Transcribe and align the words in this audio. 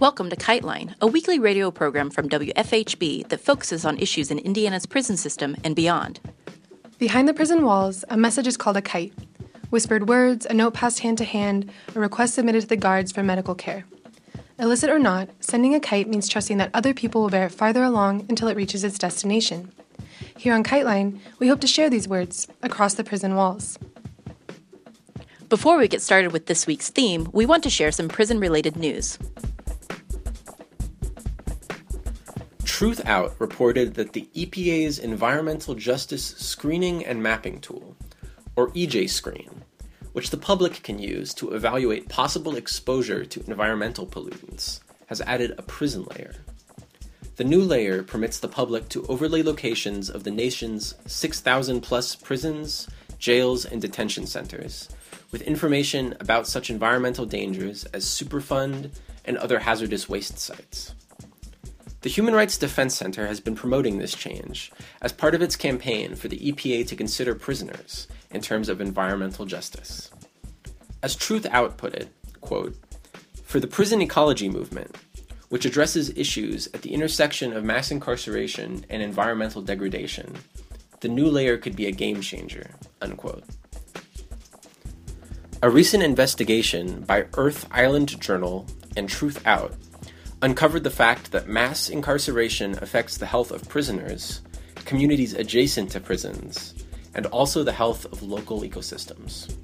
Welcome 0.00 0.30
to 0.30 0.36
Kiteline, 0.36 0.94
a 1.02 1.06
weekly 1.06 1.38
radio 1.38 1.70
program 1.70 2.08
from 2.08 2.30
WFHB 2.30 3.28
that 3.28 3.38
focuses 3.38 3.84
on 3.84 3.98
issues 3.98 4.30
in 4.30 4.38
Indiana's 4.38 4.86
prison 4.86 5.18
system 5.18 5.58
and 5.62 5.76
beyond. 5.76 6.20
Behind 6.98 7.28
the 7.28 7.34
prison 7.34 7.66
walls, 7.66 8.02
a 8.08 8.16
message 8.16 8.46
is 8.46 8.56
called 8.56 8.78
a 8.78 8.82
kite. 8.82 9.12
Whispered 9.68 10.08
words, 10.08 10.46
a 10.46 10.54
note 10.54 10.72
passed 10.72 11.00
hand 11.00 11.18
to 11.18 11.24
hand, 11.24 11.70
a 11.94 12.00
request 12.00 12.32
submitted 12.32 12.62
to 12.62 12.66
the 12.66 12.78
guards 12.78 13.12
for 13.12 13.22
medical 13.22 13.54
care. 13.54 13.84
Illicit 14.58 14.88
or 14.88 14.98
not, 14.98 15.28
sending 15.40 15.74
a 15.74 15.80
kite 15.80 16.08
means 16.08 16.30
trusting 16.30 16.56
that 16.56 16.70
other 16.72 16.94
people 16.94 17.20
will 17.20 17.28
bear 17.28 17.44
it 17.44 17.52
farther 17.52 17.82
along 17.82 18.24
until 18.30 18.48
it 18.48 18.56
reaches 18.56 18.82
its 18.82 18.98
destination. 18.98 19.70
Here 20.34 20.54
on 20.54 20.64
Kiteline, 20.64 21.18
we 21.38 21.48
hope 21.48 21.60
to 21.60 21.66
share 21.66 21.90
these 21.90 22.08
words 22.08 22.48
across 22.62 22.94
the 22.94 23.04
prison 23.04 23.34
walls. 23.34 23.78
Before 25.50 25.76
we 25.76 25.88
get 25.88 26.00
started 26.00 26.32
with 26.32 26.46
this 26.46 26.66
week's 26.66 26.88
theme, 26.88 27.28
we 27.34 27.44
want 27.44 27.64
to 27.64 27.70
share 27.70 27.92
some 27.92 28.08
prison 28.08 28.40
related 28.40 28.76
news. 28.76 29.18
Truthout 32.80 33.38
reported 33.38 33.92
that 33.96 34.14
the 34.14 34.26
EPA's 34.34 34.98
Environmental 34.98 35.74
Justice 35.74 36.34
Screening 36.38 37.04
and 37.04 37.22
Mapping 37.22 37.60
Tool, 37.60 37.94
or 38.56 38.70
EJ 38.70 39.10
Screen, 39.10 39.64
which 40.14 40.30
the 40.30 40.38
public 40.38 40.82
can 40.82 40.98
use 40.98 41.34
to 41.34 41.52
evaluate 41.52 42.08
possible 42.08 42.56
exposure 42.56 43.26
to 43.26 43.44
environmental 43.46 44.06
pollutants, 44.06 44.80
has 45.08 45.20
added 45.20 45.52
a 45.58 45.62
prison 45.62 46.06
layer. 46.16 46.36
The 47.36 47.44
new 47.44 47.60
layer 47.60 48.02
permits 48.02 48.38
the 48.38 48.48
public 48.48 48.88
to 48.88 49.06
overlay 49.08 49.42
locations 49.42 50.08
of 50.08 50.24
the 50.24 50.30
nation's 50.30 50.94
6,000 51.04 51.82
plus 51.82 52.16
prisons, 52.16 52.88
jails, 53.18 53.66
and 53.66 53.82
detention 53.82 54.24
centers 54.24 54.88
with 55.30 55.42
information 55.42 56.16
about 56.18 56.46
such 56.46 56.70
environmental 56.70 57.26
dangers 57.26 57.84
as 57.92 58.06
Superfund 58.06 58.92
and 59.26 59.36
other 59.36 59.58
hazardous 59.58 60.08
waste 60.08 60.38
sites. 60.38 60.94
The 62.02 62.08
Human 62.08 62.32
Rights 62.32 62.56
Defense 62.56 62.94
Center 62.94 63.26
has 63.26 63.40
been 63.40 63.54
promoting 63.54 63.98
this 63.98 64.14
change 64.14 64.72
as 65.02 65.12
part 65.12 65.34
of 65.34 65.42
its 65.42 65.54
campaign 65.54 66.14
for 66.14 66.28
the 66.28 66.38
EPA 66.38 66.86
to 66.86 66.96
consider 66.96 67.34
prisoners 67.34 68.08
in 68.30 68.40
terms 68.40 68.70
of 68.70 68.80
environmental 68.80 69.44
justice. 69.44 70.10
As 71.02 71.14
Truthout 71.14 71.76
put 71.76 71.92
it, 71.94 72.08
quote, 72.40 72.74
for 73.44 73.60
the 73.60 73.66
prison 73.66 74.00
ecology 74.00 74.48
movement, 74.48 74.96
which 75.50 75.66
addresses 75.66 76.16
issues 76.16 76.68
at 76.72 76.80
the 76.80 76.94
intersection 76.94 77.52
of 77.52 77.64
mass 77.64 77.90
incarceration 77.90 78.86
and 78.88 79.02
environmental 79.02 79.60
degradation, 79.60 80.36
the 81.00 81.08
new 81.08 81.26
layer 81.26 81.58
could 81.58 81.76
be 81.76 81.84
a 81.84 81.92
game 81.92 82.22
changer, 82.22 82.70
unquote. 83.02 83.44
A 85.62 85.68
recent 85.68 86.02
investigation 86.02 87.02
by 87.02 87.26
Earth 87.34 87.68
Island 87.70 88.18
Journal 88.22 88.66
and 88.96 89.06
Truthout 89.06 89.74
uncovered 90.42 90.84
the 90.84 90.90
fact 90.90 91.32
that 91.32 91.48
mass 91.48 91.90
incarceration 91.90 92.78
affects 92.82 93.18
the 93.18 93.26
health 93.26 93.50
of 93.50 93.68
prisoners, 93.68 94.40
communities 94.86 95.34
adjacent 95.34 95.90
to 95.90 96.00
prisons, 96.00 96.74
and 97.14 97.26
also 97.26 97.62
the 97.62 97.72
health 97.72 98.06
of 98.06 98.22
local 98.22 98.62
ecosystems. 98.62 99.54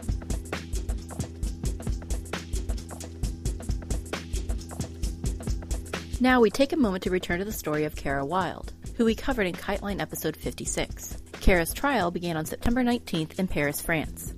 Now 6.20 6.40
we 6.40 6.50
take 6.50 6.72
a 6.72 6.76
moment 6.76 7.04
to 7.04 7.10
return 7.10 7.38
to 7.38 7.44
the 7.44 7.52
story 7.52 7.84
of 7.84 7.96
Kara 7.96 8.24
Wilde, 8.24 8.72
who 8.96 9.04
we 9.04 9.14
covered 9.14 9.46
in 9.46 9.54
Kiteline 9.54 10.00
episode 10.00 10.36
56. 10.36 11.18
Kara's 11.40 11.72
trial 11.72 12.10
began 12.10 12.36
on 12.36 12.46
September 12.46 12.82
19th 12.82 13.38
in 13.38 13.46
Paris, 13.46 13.80
France. 13.80 14.34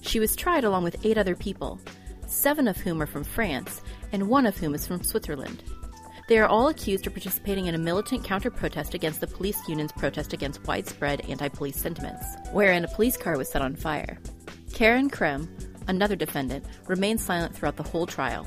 She 0.00 0.20
was 0.20 0.34
tried 0.34 0.64
along 0.64 0.84
with 0.84 1.04
eight 1.04 1.18
other 1.18 1.36
people, 1.36 1.78
seven 2.26 2.66
of 2.66 2.78
whom 2.78 3.00
are 3.02 3.06
from 3.06 3.24
France, 3.24 3.82
and 4.12 4.28
one 4.28 4.46
of 4.46 4.56
whom 4.56 4.74
is 4.74 4.86
from 4.86 5.02
Switzerland. 5.02 5.62
They 6.28 6.38
are 6.38 6.46
all 6.46 6.68
accused 6.68 7.06
of 7.06 7.14
participating 7.14 7.66
in 7.66 7.74
a 7.74 7.78
militant 7.78 8.22
counter 8.22 8.50
protest 8.50 8.92
against 8.92 9.22
the 9.22 9.26
police 9.26 9.66
union's 9.66 9.92
protest 9.92 10.34
against 10.34 10.66
widespread 10.66 11.22
anti 11.22 11.48
police 11.48 11.80
sentiments, 11.80 12.22
wherein 12.52 12.84
a 12.84 12.88
police 12.88 13.16
car 13.16 13.38
was 13.38 13.48
set 13.50 13.62
on 13.62 13.74
fire. 13.74 14.18
Karen 14.74 15.08
Krem, 15.08 15.48
another 15.88 16.16
defendant, 16.16 16.66
remained 16.86 17.22
silent 17.22 17.56
throughout 17.56 17.78
the 17.78 17.82
whole 17.82 18.06
trial. 18.06 18.46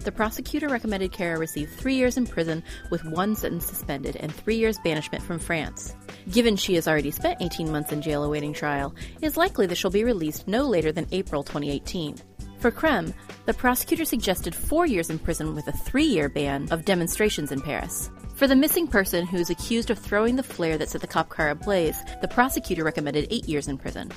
The 0.00 0.12
prosecutor 0.12 0.68
recommended 0.68 1.10
Kara 1.10 1.38
receive 1.38 1.70
three 1.70 1.94
years 1.94 2.18
in 2.18 2.26
prison 2.26 2.62
with 2.90 3.02
one 3.04 3.34
sentence 3.34 3.64
suspended 3.64 4.16
and 4.16 4.30
three 4.32 4.56
years 4.56 4.78
banishment 4.84 5.24
from 5.24 5.38
France. 5.38 5.94
Given 6.30 6.56
she 6.56 6.74
has 6.74 6.86
already 6.86 7.10
spent 7.10 7.40
18 7.40 7.72
months 7.72 7.90
in 7.90 8.02
jail 8.02 8.22
awaiting 8.22 8.52
trial, 8.52 8.94
it 9.20 9.24
is 9.24 9.38
likely 9.38 9.66
that 9.66 9.76
she'll 9.76 9.90
be 9.90 10.04
released 10.04 10.46
no 10.46 10.68
later 10.68 10.92
than 10.92 11.06
April 11.10 11.42
2018. 11.42 12.16
For 12.58 12.72
Krem, 12.72 13.14
the 13.46 13.54
prosecutor 13.54 14.04
suggested 14.04 14.52
four 14.52 14.84
years 14.84 15.10
in 15.10 15.20
prison 15.20 15.54
with 15.54 15.68
a 15.68 15.72
three 15.72 16.04
year 16.04 16.28
ban 16.28 16.66
of 16.72 16.84
demonstrations 16.84 17.52
in 17.52 17.60
Paris. 17.60 18.10
For 18.34 18.48
the 18.48 18.56
missing 18.56 18.88
person 18.88 19.26
who 19.26 19.36
is 19.36 19.48
accused 19.48 19.90
of 19.90 19.98
throwing 19.98 20.34
the 20.34 20.42
flare 20.42 20.76
that 20.76 20.88
set 20.88 21.00
the 21.00 21.06
cop 21.06 21.28
car 21.28 21.50
ablaze, 21.50 22.02
the 22.20 22.26
prosecutor 22.26 22.82
recommended 22.82 23.28
eight 23.30 23.48
years 23.48 23.68
in 23.68 23.78
prison. 23.78 24.10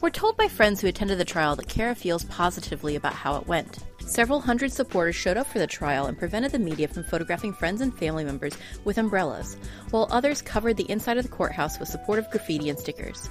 We're 0.00 0.10
told 0.10 0.36
by 0.36 0.46
friends 0.46 0.80
who 0.80 0.86
attended 0.86 1.18
the 1.18 1.24
trial 1.24 1.56
that 1.56 1.68
Kara 1.68 1.96
feels 1.96 2.24
positively 2.24 2.94
about 2.94 3.14
how 3.14 3.34
it 3.34 3.48
went. 3.48 3.78
Several 3.98 4.40
hundred 4.40 4.70
supporters 4.70 5.16
showed 5.16 5.36
up 5.36 5.48
for 5.48 5.58
the 5.58 5.66
trial 5.66 6.06
and 6.06 6.16
prevented 6.16 6.52
the 6.52 6.60
media 6.60 6.86
from 6.86 7.02
photographing 7.02 7.52
friends 7.52 7.80
and 7.80 7.96
family 7.98 8.22
members 8.22 8.56
with 8.84 8.98
umbrellas, 8.98 9.56
while 9.90 10.06
others 10.12 10.40
covered 10.40 10.76
the 10.76 10.88
inside 10.88 11.18
of 11.18 11.24
the 11.24 11.28
courthouse 11.28 11.80
with 11.80 11.88
supportive 11.88 12.30
graffiti 12.30 12.68
and 12.68 12.78
stickers. 12.78 13.28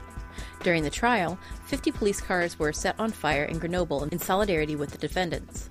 During 0.64 0.84
the 0.84 0.90
trial, 0.90 1.38
50 1.66 1.92
police 1.92 2.20
cars 2.20 2.60
were 2.60 2.74
set 2.74 3.00
on 3.00 3.12
fire 3.12 3.44
in 3.44 3.60
Grenoble 3.60 4.04
in 4.06 4.20
solidarity 4.20 4.76
with 4.76 4.92
the 4.92 4.98
defendants. 4.98 5.70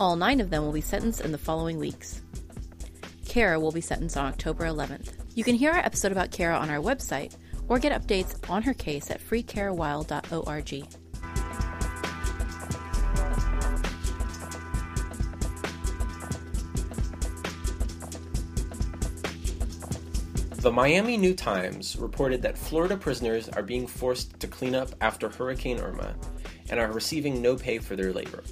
All 0.00 0.16
nine 0.16 0.40
of 0.40 0.50
them 0.50 0.64
will 0.64 0.72
be 0.72 0.80
sentenced 0.80 1.20
in 1.20 1.32
the 1.32 1.38
following 1.38 1.78
weeks. 1.78 2.22
Kara 3.26 3.58
will 3.60 3.72
be 3.72 3.80
sentenced 3.80 4.16
on 4.16 4.26
October 4.26 4.64
11th. 4.64 5.12
You 5.34 5.44
can 5.44 5.54
hear 5.54 5.72
our 5.72 5.78
episode 5.78 6.12
about 6.12 6.30
Kara 6.30 6.56
on 6.56 6.70
our 6.70 6.78
website 6.78 7.36
or 7.68 7.78
get 7.78 7.92
updates 7.92 8.34
on 8.48 8.62
her 8.62 8.74
case 8.74 9.10
at 9.10 9.20
freekarawild.org. 9.20 11.07
The 20.58 20.72
Miami 20.72 21.16
New 21.16 21.34
Times 21.34 21.96
reported 21.96 22.42
that 22.42 22.58
Florida 22.58 22.96
prisoners 22.96 23.48
are 23.48 23.62
being 23.62 23.86
forced 23.86 24.40
to 24.40 24.48
clean 24.48 24.74
up 24.74 24.88
after 25.00 25.28
Hurricane 25.28 25.78
Irma 25.78 26.16
and 26.68 26.80
are 26.80 26.90
receiving 26.90 27.40
no 27.40 27.54
pay 27.54 27.78
for 27.78 27.94
their 27.94 28.12
labor. 28.12 28.42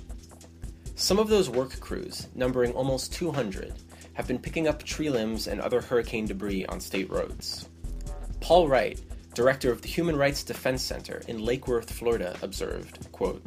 Some 0.94 1.18
of 1.18 1.26
those 1.26 1.50
work 1.50 1.80
crews, 1.80 2.28
numbering 2.36 2.72
almost 2.74 3.12
200, 3.12 3.74
have 4.12 4.28
been 4.28 4.38
picking 4.38 4.68
up 4.68 4.84
tree 4.84 5.10
limbs 5.10 5.48
and 5.48 5.60
other 5.60 5.80
hurricane 5.80 6.26
debris 6.26 6.64
on 6.66 6.78
state 6.78 7.10
roads. 7.10 7.68
Paul 8.38 8.68
Wright, 8.68 9.00
director 9.34 9.72
of 9.72 9.82
the 9.82 9.88
Human 9.88 10.14
Rights 10.14 10.44
Defense 10.44 10.82
Center 10.82 11.22
in 11.26 11.44
Lake 11.44 11.66
Worth, 11.66 11.90
Florida, 11.90 12.36
observed, 12.40 13.10
quote, 13.10 13.42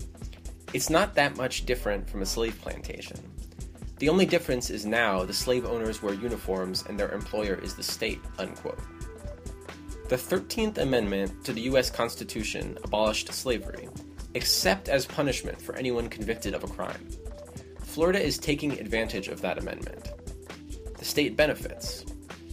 It's 0.74 0.90
not 0.90 1.16
that 1.16 1.38
much 1.38 1.66
different 1.66 2.10
from 2.10 2.24
a 2.24 2.26
slave 2.26 2.60
plantation. 2.60 3.20
The 4.00 4.08
only 4.08 4.26
difference 4.26 4.70
is 4.70 4.86
now 4.86 5.26
the 5.26 5.34
slave 5.34 5.66
owners 5.66 6.02
wear 6.02 6.14
uniforms 6.14 6.86
and 6.88 6.98
their 6.98 7.12
employer 7.12 7.56
is 7.56 7.76
the 7.76 7.84
state. 7.84 8.22
Unquote. 8.38 8.80
The 10.08 10.16
13th 10.16 10.78
Amendment 10.78 11.44
to 11.44 11.52
the 11.52 11.62
U.S. 11.62 11.90
Constitution 11.92 12.78
abolished 12.84 13.32
slavery, 13.34 13.90
except 14.34 14.88
as 14.88 15.06
punishment 15.06 15.62
for 15.62 15.76
anyone 15.76 16.08
convicted 16.08 16.54
of 16.54 16.64
a 16.64 16.68
crime. 16.68 17.08
Florida 17.82 18.22
is 18.22 18.38
taking 18.38 18.80
advantage 18.80 19.28
of 19.28 19.42
that 19.42 19.58
amendment. 19.58 20.14
The 20.98 21.06
state 21.06 21.36
benefits. 21.36 22.06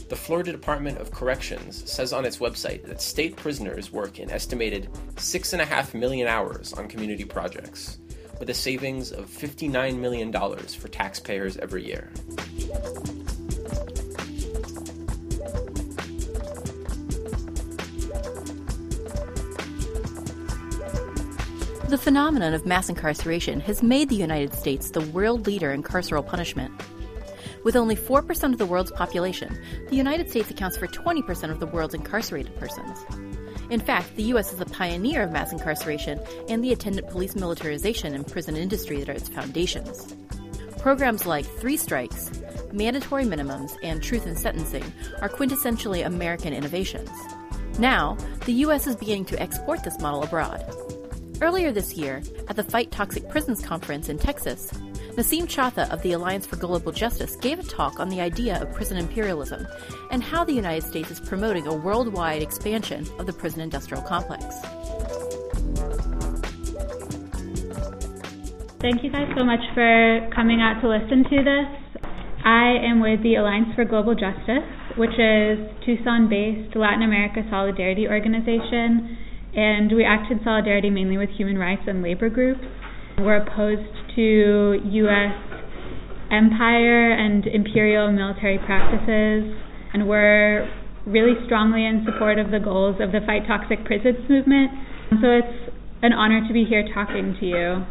The 0.09 0.17
Florida 0.17 0.51
Department 0.51 0.99
of 0.99 1.13
Corrections 1.13 1.89
says 1.91 2.13
on 2.13 2.25
its 2.25 2.39
website 2.39 2.85
that 2.87 3.01
state 3.01 3.37
prisoners 3.37 3.93
work 3.93 4.19
an 4.19 4.31
estimated 4.31 4.93
6.5 5.15 5.95
million 5.95 6.27
hours 6.27 6.73
on 6.73 6.89
community 6.89 7.25
projects, 7.25 7.99
with 8.39 8.51
a 8.51 8.55
savings 8.55 9.13
of 9.13 9.27
$59 9.27 9.99
million 9.99 10.33
for 10.33 10.89
taxpayers 10.89 11.57
every 11.57 11.87
year. 11.87 12.11
The 21.89 21.99
phenomenon 21.99 22.53
of 22.53 22.67
mass 22.67 22.89
incarceration 22.89 23.61
has 23.61 23.81
made 23.81 24.09
the 24.09 24.17
United 24.17 24.53
States 24.53 24.91
the 24.91 25.03
world 25.03 25.47
leader 25.47 25.71
in 25.71 25.85
carceral 25.85 26.27
punishment. 26.27 26.73
With 27.63 27.77
only 27.77 27.95
4% 27.95 28.53
of 28.53 28.59
the 28.59 28.67
world's 28.67 28.91
population, 28.91 29.57
the 29.89 29.95
United 29.97 30.29
States 30.29 30.51
accounts 30.51 30.77
for 30.77 30.89
20% 30.89 31.51
of 31.51 31.61
the 31.61 31.67
world's 31.67 31.95
incarcerated 31.95 32.57
persons. 32.57 32.99
In 33.71 33.81
fact, 33.81 34.15
the 34.17 34.23
U.S. 34.25 34.53
is 34.53 34.61
a 34.61 34.67
pioneer 34.67 35.23
of 35.23 35.33
mass 35.33 35.53
incarceration 35.53 36.21
and 36.49 36.63
the 36.63 36.73
attendant 36.73 37.09
police 37.09 37.35
militarization 37.35 38.15
and 38.15 38.27
prison 38.27 38.57
industry 38.57 38.99
that 39.01 39.09
are 39.09 39.13
its 39.13 39.29
foundations. 39.29 40.15
Programs 40.79 41.27
like 41.27 41.45
Three 41.45 41.77
Strikes, 41.77 42.31
mandatory 42.73 43.25
minimums, 43.25 43.77
and 43.83 44.03
truth 44.03 44.27
in 44.27 44.37
sentencing 44.37 44.85
are 45.21 45.29
quintessentially 45.29 46.07
American 46.07 46.53
innovations. 46.53 47.11
Now, 47.79 48.17
the 48.45 48.53
U.S. 48.53 48.87
is 48.87 48.95
beginning 48.95 49.25
to 49.27 49.43
export 49.43 49.83
this 49.83 50.01
model 50.01 50.23
abroad. 50.23 50.65
Earlier 51.43 51.73
this 51.73 51.95
year, 51.95 52.23
at 52.49 52.57
the 52.57 52.63
Fight 52.63 52.91
Toxic 52.91 53.29
Prisons 53.29 53.61
conference 53.61 54.09
in 54.09 54.19
Texas, 54.19 54.71
Nasim 55.17 55.47
Chatha 55.47 55.91
of 55.91 56.03
the 56.03 56.13
Alliance 56.13 56.45
for 56.45 56.57
Global 56.57 56.93
Justice 56.93 57.37
gave 57.37 57.59
a 57.59 57.63
talk 57.63 57.99
on 58.01 58.11
the 58.11 58.21
idea 58.21 58.61
of 58.61 58.71
prison 58.75 58.99
imperialism 58.99 59.67
and 60.11 60.23
how 60.23 60.45
the 60.45 60.53
United 60.53 60.87
States 60.87 61.11
is 61.11 61.21
promoting 61.21 61.67
a 61.67 61.75
worldwide 61.75 62.43
expansion 62.43 63.09
of 63.19 63.25
the 63.25 63.33
prison 63.33 63.63
industrial 63.63 64.03
complex. 64.03 64.45
Thank 68.83 69.03
you 69.03 69.11
guys 69.11 69.33
so 69.35 69.43
much 69.43 69.65
for 69.73 70.29
coming 70.35 70.61
out 70.61 70.83
to 70.83 70.89
listen 70.89 71.25
to 71.25 71.43
this. 71.43 72.03
I 72.45 72.77
am 72.85 73.01
with 73.01 73.23
the 73.23 73.37
Alliance 73.37 73.75
for 73.75 73.87
Global 73.87 74.15
Justice, 74.15 74.69
which 74.99 75.19
is 75.19 75.59
Tucson 75.87 76.29
based 76.29 76.77
Latin 76.77 77.01
America 77.01 77.41
Solidarity 77.49 78.07
Organization, 78.07 79.17
and 79.57 79.91
we 79.97 80.05
act 80.05 80.31
in 80.31 80.45
solidarity 80.45 80.91
mainly 80.91 81.17
with 81.17 81.31
human 81.31 81.57
rights 81.57 81.83
and 81.87 82.03
labor 82.03 82.29
groups. 82.29 82.67
We're 83.19 83.37
opposed 83.37 83.97
to 84.15 84.81
U.S. 84.85 85.35
empire 86.31 87.13
and 87.13 87.47
imperial 87.47 88.13
military 88.13 88.59
practices, 88.59 89.57
and 89.95 90.07
we're 90.07 90.69
really 91.07 91.33
strongly 91.47 91.87
in 91.87 92.05
support 92.05 92.39
of 92.39 92.51
the 92.51 92.61
goals 92.61 92.97
of 93.01 93.13
the 93.13 93.21
Fight 93.25 93.47
Toxic 93.49 93.85
Prisons 93.87 94.29
movement. 94.29 94.71
So 95.23 95.33
it's 95.33 95.73
an 96.03 96.13
honor 96.13 96.47
to 96.47 96.53
be 96.53 96.65
here 96.65 96.85
talking 96.93 97.35
to 97.41 97.47
you. 97.47 97.87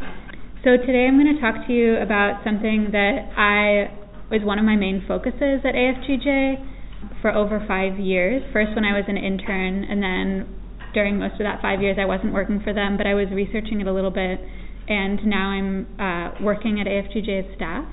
So 0.62 0.76
today 0.78 1.06
I'm 1.10 1.18
going 1.18 1.34
to 1.34 1.40
talk 1.40 1.66
to 1.66 1.72
you 1.72 1.96
about 1.96 2.44
something 2.44 2.90
that 2.92 3.30
I 3.36 3.90
was 4.30 4.42
one 4.44 4.58
of 4.58 4.64
my 4.64 4.76
main 4.76 5.02
focuses 5.08 5.66
at 5.66 5.74
AFGJ 5.74 7.20
for 7.20 7.34
over 7.34 7.64
five 7.66 7.98
years. 7.98 8.42
First, 8.52 8.74
when 8.74 8.84
I 8.84 8.94
was 8.94 9.04
an 9.08 9.16
intern, 9.16 9.84
and 9.84 10.02
then 10.02 10.46
during 10.94 11.18
most 11.18 11.34
of 11.34 11.46
that 11.46 11.60
five 11.60 11.82
years, 11.82 11.98
I 12.00 12.04
wasn't 12.04 12.32
working 12.32 12.60
for 12.62 12.72
them, 12.72 12.96
but 12.96 13.06
I 13.06 13.14
was 13.14 13.26
researching 13.32 13.80
it 13.80 13.86
a 13.86 13.92
little 13.92 14.10
bit, 14.10 14.40
and 14.88 15.24
now 15.26 15.48
I'm 15.50 15.86
uh, 15.98 16.42
working 16.42 16.80
at 16.80 16.86
AFGJ 16.86 17.50
as 17.50 17.56
staff. 17.56 17.84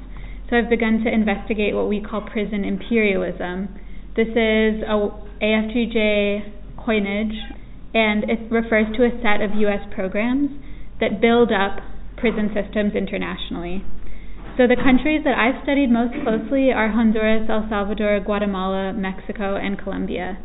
So 0.50 0.58
I've 0.58 0.70
begun 0.70 1.04
to 1.04 1.12
investigate 1.12 1.74
what 1.74 1.88
we 1.88 2.02
call 2.02 2.22
prison 2.22 2.64
imperialism. 2.64 3.70
This 4.16 4.28
is 4.28 4.84
a 4.86 5.10
AFGJ 5.42 6.54
coinage, 6.86 7.36
and 7.94 8.30
it 8.30 8.52
refers 8.52 8.86
to 8.98 9.04
a 9.06 9.12
set 9.22 9.42
of 9.42 9.58
U.S. 9.60 9.82
programs 9.94 10.52
that 11.00 11.20
build 11.20 11.52
up 11.52 11.80
prison 12.18 12.54
systems 12.54 12.94
internationally. 12.96 13.84
So 14.56 14.68
the 14.70 14.78
countries 14.78 15.26
that 15.26 15.34
I've 15.34 15.64
studied 15.64 15.90
most 15.90 16.14
closely 16.22 16.72
are 16.72 16.92
Honduras, 16.92 17.50
El 17.50 17.66
Salvador, 17.70 18.20
Guatemala, 18.20 18.94
Mexico, 18.94 19.58
and 19.58 19.82
Colombia. 19.82 20.38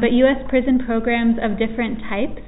But 0.00 0.10
U.S. 0.26 0.42
prison 0.48 0.82
programs 0.84 1.38
of 1.38 1.56
different 1.56 2.02
types 2.10 2.42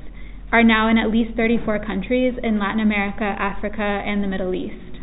are 0.52 0.62
now 0.62 0.88
in 0.88 0.98
at 0.98 1.10
least 1.10 1.36
34 1.36 1.84
countries 1.84 2.34
in 2.42 2.58
Latin 2.58 2.80
America, 2.80 3.24
Africa, 3.24 3.82
and 3.82 4.22
the 4.22 4.28
Middle 4.28 4.54
East. 4.54 5.00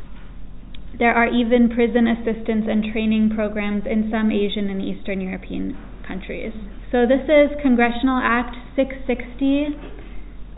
There 1.00 1.14
are 1.14 1.28
even 1.28 1.70
prison 1.74 2.08
assistance 2.08 2.66
and 2.70 2.94
training 2.94 3.32
programs 3.36 3.84
in 3.86 4.10
some 4.12 4.32
Asian 4.32 4.70
and 4.70 4.82
Eastern 4.82 5.22
European 5.22 5.78
countries. 6.08 6.54
So 6.92 7.06
this 7.08 7.26
is 7.26 7.50
Congressional 7.62 8.22
Act 8.22 8.56
660 8.76 9.74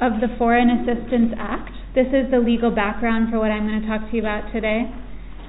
of 0.01 0.19
the 0.19 0.27
Foreign 0.37 0.69
Assistance 0.69 1.31
Act. 1.39 1.71
This 1.95 2.07
is 2.07 2.29
the 2.29 2.39
legal 2.43 2.69
background 2.69 3.31
for 3.31 3.39
what 3.39 3.51
I'm 3.51 3.65
going 3.65 3.81
to 3.81 3.87
talk 3.87 4.09
to 4.11 4.15
you 4.15 4.21
about 4.21 4.51
today. 4.51 4.91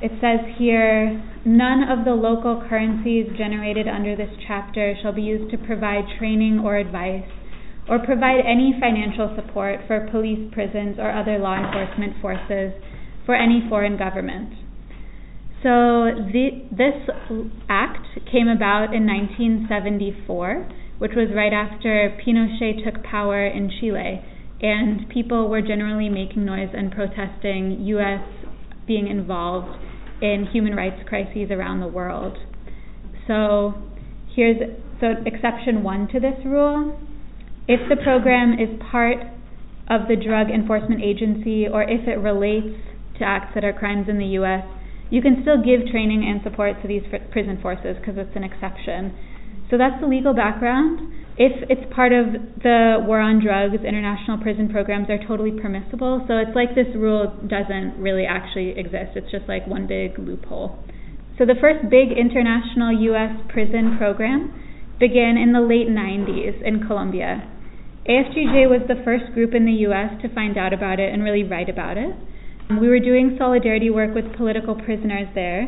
It 0.01 0.13
says 0.21 0.47
here, 0.57 1.19
none 1.45 1.83
of 1.89 2.05
the 2.05 2.15
local 2.15 2.63
currencies 2.69 3.27
generated 3.37 3.89
under 3.89 4.15
this 4.15 4.31
chapter 4.47 4.95
shall 5.03 5.13
be 5.13 5.23
used 5.23 5.51
to 5.51 5.59
provide 5.59 6.05
training 6.19 6.61
or 6.63 6.77
advice, 6.77 7.27
or 7.89 7.99
provide 8.01 8.41
any 8.41 8.75
financial 8.81 9.35
support 9.37 9.81
for 9.87 10.09
police, 10.11 10.51
prisons, 10.53 10.97
or 10.99 11.11
other 11.11 11.39
law 11.39 11.57
enforcement 11.57 12.21
forces 12.21 12.73
for 13.25 13.35
any 13.35 13.63
foreign 13.69 13.97
government. 13.97 14.53
So 15.63 16.13
the, 16.33 16.67
this 16.71 16.95
act 17.69 18.07
came 18.31 18.49
about 18.49 18.95
in 18.95 19.07
1974, 19.07 20.69
which 20.99 21.13
was 21.17 21.29
right 21.35 21.53
after 21.53 22.17
Pinochet 22.25 22.85
took 22.85 23.03
power 23.05 23.47
in 23.47 23.71
Chile, 23.81 24.23
and 24.61 25.09
people 25.09 25.49
were 25.49 25.63
generally 25.63 26.09
making 26.09 26.45
noise 26.45 26.71
and 26.73 26.93
protesting 26.93 27.81
U.S. 27.87 28.23
being 28.87 29.09
involved 29.09 29.83
in 30.23 30.47
human 30.53 30.75
rights 30.75 31.03
crises 31.09 31.51
around 31.51 31.81
the 31.81 31.89
world. 31.89 32.37
So 33.27 33.75
here's 34.35 34.57
so 35.01 35.15
exception 35.27 35.83
one 35.83 36.09
to 36.09 36.21
this 36.21 36.39
rule. 36.45 36.99
If 37.69 37.89
the 37.89 37.97
program 38.03 38.55
is 38.55 38.69
part 38.91 39.19
of 39.89 40.09
the 40.09 40.17
Drug 40.17 40.51
Enforcement 40.51 41.03
Agency 41.03 41.67
or 41.67 41.83
if 41.83 42.07
it 42.07 42.19
relates 42.19 42.79
to 43.19 43.25
acts 43.25 43.55
that 43.55 43.65
are 43.65 43.73
crimes 43.73 44.09
in 44.09 44.19
the 44.19 44.39
U.S., 44.41 44.65
you 45.11 45.23
can 45.23 45.43
still 45.43 45.63
give 45.63 45.87
training 45.91 46.27
and 46.27 46.43
support 46.43 46.81
to 46.83 46.89
these 46.89 47.03
prison 47.31 47.59
forces 47.63 47.97
because 47.99 48.15
it's 48.19 48.35
an 48.35 48.43
exception. 48.43 49.15
So 49.71 49.79
that's 49.79 50.01
the 50.01 50.07
legal 50.07 50.35
background 50.35 51.13
if 51.39 51.53
it's 51.69 51.85
part 51.95 52.13
of 52.13 52.33
the 52.65 53.05
war 53.05 53.21
on 53.21 53.45
drugs, 53.45 53.85
international 53.85 54.39
prison 54.39 54.71
programs 54.71 55.11
are 55.11 55.21
totally 55.29 55.53
permissible. 55.53 56.25
So 56.27 56.39
it's 56.39 56.57
like 56.57 56.75
this 56.75 56.89
rule 56.97 57.29
doesn't 57.47 58.01
really 58.01 58.25
actually 58.25 58.73
exist. 58.73 59.13
It's 59.17 59.31
just 59.31 59.45
like 59.47 59.67
one 59.67 59.87
big 59.87 60.19
loophole. 60.19 60.81
So 61.37 61.45
the 61.45 61.61
first 61.61 61.91
big 61.91 62.17
international 62.17 62.89
U.S. 63.13 63.37
prison 63.53 63.97
program 63.99 64.49
began 64.99 65.37
in 65.37 65.53
the 65.53 65.61
late 65.61 65.93
90s 65.93 66.57
in 66.65 66.87
Colombia. 66.87 67.45
AFGJ 68.09 68.71
was 68.71 68.87
the 68.87 69.03
first 69.03 69.35
group 69.35 69.53
in 69.53 69.67
the 69.67 69.83
U.S. 69.91 70.15
to 70.23 70.33
find 70.33 70.57
out 70.57 70.73
about 70.73 71.01
it 71.01 71.13
and 71.13 71.25
really 71.25 71.43
write 71.43 71.69
about 71.69 71.99
it. 71.99 72.15
Um, 72.71 72.81
we 72.81 72.89
were 72.89 73.01
doing 73.01 73.35
solidarity 73.37 73.91
work 73.91 74.15
with 74.15 74.37
political 74.37 74.77
prisoners 74.77 75.27
there, 75.35 75.67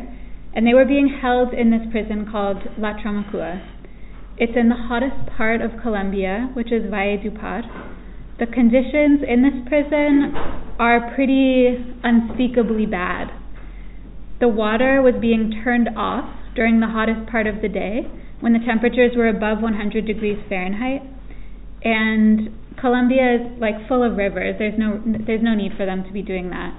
and 0.55 0.65
they 0.65 0.73
were 0.73 0.85
being 0.85 1.19
held 1.21 1.53
in 1.53 1.69
this 1.69 1.83
prison 1.91 2.31
called 2.31 2.63
La 2.77 2.93
Tramacua. 2.93 3.59
It's 4.37 4.55
in 4.55 4.69
the 4.69 4.87
hottest 4.87 5.35
part 5.35 5.59
of 5.59 5.71
Colombia, 5.81 6.49
which 6.53 6.71
is 6.71 6.83
Valledupar. 6.83 7.63
The 8.39 8.47
conditions 8.47 9.19
in 9.27 9.43
this 9.43 9.59
prison 9.67 10.31
are 10.79 11.13
pretty 11.13 11.75
unspeakably 12.03 12.85
bad. 12.85 13.35
The 14.39 14.47
water 14.47 15.01
was 15.01 15.15
being 15.19 15.59
turned 15.61 15.89
off 15.97 16.23
during 16.55 16.79
the 16.79 16.87
hottest 16.87 17.29
part 17.29 17.47
of 17.47 17.61
the 17.61 17.67
day 17.67 18.07
when 18.39 18.53
the 18.53 18.63
temperatures 18.65 19.11
were 19.17 19.27
above 19.27 19.59
100 19.59 20.07
degrees 20.07 20.39
Fahrenheit. 20.47 21.18
And 21.83 22.49
Colombia 22.79 23.35
is 23.35 23.59
like 23.59 23.87
full 23.87 24.03
of 24.03 24.17
rivers. 24.17 24.55
There's 24.59 24.77
no 24.77 25.01
there's 25.03 25.43
no 25.43 25.55
need 25.55 25.73
for 25.77 25.85
them 25.85 26.03
to 26.03 26.11
be 26.11 26.21
doing 26.21 26.49
that. 26.49 26.75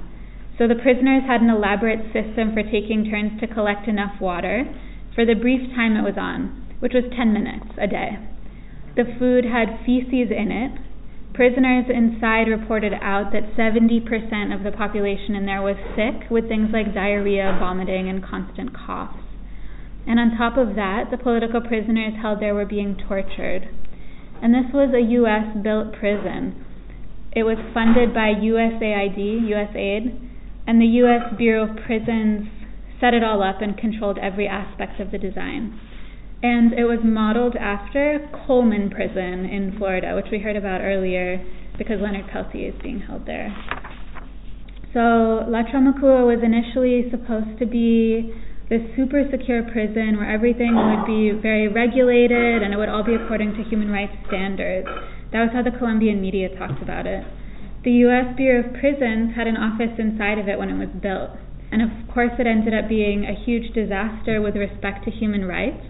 So 0.58 0.68
the 0.68 0.74
prisoners 0.74 1.22
had 1.26 1.40
an 1.40 1.48
elaborate 1.48 2.12
system 2.12 2.52
for 2.52 2.62
taking 2.62 3.08
turns 3.10 3.40
to 3.40 3.46
collect 3.46 3.88
enough 3.88 4.20
water 4.20 4.64
for 5.14 5.24
the 5.24 5.34
brief 5.34 5.72
time 5.74 5.96
it 5.96 6.02
was 6.02 6.18
on 6.18 6.60
which 6.80 6.94
was 6.94 7.04
10 7.14 7.32
minutes 7.32 7.76
a 7.80 7.86
day. 7.86 8.18
The 8.96 9.04
food 9.18 9.44
had 9.44 9.84
feces 9.86 10.32
in 10.32 10.50
it. 10.50 10.72
Prisoners 11.32 11.86
inside 11.88 12.48
reported 12.48 12.92
out 13.00 13.30
that 13.32 13.54
70% 13.54 14.02
of 14.52 14.64
the 14.64 14.72
population 14.76 15.36
in 15.36 15.46
there 15.46 15.62
was 15.62 15.76
sick 15.94 16.28
with 16.28 16.48
things 16.48 16.70
like 16.72 16.92
diarrhea, 16.92 17.56
vomiting, 17.60 18.08
and 18.08 18.24
constant 18.24 18.74
coughs. 18.74 19.22
And 20.08 20.18
on 20.18 20.36
top 20.36 20.58
of 20.58 20.74
that, 20.74 21.12
the 21.12 21.22
political 21.22 21.60
prisoners 21.60 22.14
held 22.20 22.40
there 22.40 22.54
were 22.54 22.66
being 22.66 22.96
tortured. 22.96 23.68
And 24.42 24.54
this 24.54 24.72
was 24.72 24.94
a 24.94 25.12
U.S. 25.20 25.56
built 25.62 25.92
prison. 25.92 26.64
It 27.32 27.44
was 27.44 27.58
funded 27.74 28.14
by 28.14 28.32
USAID, 28.34 29.16
USAID, 29.48 30.30
and 30.66 30.80
the 30.80 30.86
U.S. 31.04 31.34
Bureau 31.36 31.70
of 31.70 31.76
Prisons 31.84 32.48
set 33.00 33.14
it 33.14 33.22
all 33.22 33.42
up 33.42 33.62
and 33.62 33.76
controlled 33.76 34.18
every 34.18 34.48
aspect 34.48 35.00
of 35.00 35.10
the 35.10 35.18
design 35.18 35.78
and 36.42 36.72
it 36.72 36.84
was 36.84 37.00
modeled 37.04 37.56
after 37.56 38.18
Coleman 38.46 38.90
Prison 38.90 39.44
in 39.44 39.74
Florida, 39.76 40.14
which 40.16 40.26
we 40.32 40.38
heard 40.38 40.56
about 40.56 40.80
earlier 40.80 41.44
because 41.76 42.00
Leonard 42.00 42.30
Peltier 42.32 42.70
is 42.70 42.82
being 42.82 43.00
held 43.00 43.26
there. 43.26 43.54
So 44.94 45.44
La 45.48 45.62
Tramacua 45.68 46.26
was 46.26 46.40
initially 46.42 47.10
supposed 47.10 47.58
to 47.58 47.66
be 47.66 48.32
this 48.70 48.80
super 48.96 49.26
secure 49.30 49.66
prison 49.66 50.16
where 50.16 50.30
everything 50.30 50.72
would 50.72 51.04
be 51.04 51.34
very 51.42 51.66
regulated 51.66 52.62
and 52.62 52.72
it 52.72 52.78
would 52.78 52.88
all 52.88 53.02
be 53.02 53.14
according 53.14 53.52
to 53.58 53.64
human 53.66 53.90
rights 53.90 54.14
standards. 54.28 54.86
That 55.32 55.42
was 55.42 55.50
how 55.52 55.62
the 55.62 55.76
Colombian 55.76 56.22
media 56.22 56.48
talked 56.56 56.80
about 56.80 57.06
it. 57.06 57.26
The 57.82 58.06
U.S. 58.06 58.36
Bureau 58.36 58.64
of 58.64 58.72
Prisons 58.78 59.34
had 59.34 59.46
an 59.46 59.56
office 59.56 59.98
inside 59.98 60.38
of 60.38 60.48
it 60.48 60.58
when 60.58 60.70
it 60.70 60.78
was 60.78 60.94
built. 61.02 61.34
And 61.72 61.82
of 61.82 61.90
course, 62.14 62.32
it 62.38 62.46
ended 62.46 62.72
up 62.72 62.88
being 62.88 63.26
a 63.26 63.34
huge 63.34 63.74
disaster 63.74 64.40
with 64.40 64.54
respect 64.54 65.04
to 65.04 65.10
human 65.10 65.44
rights 65.44 65.84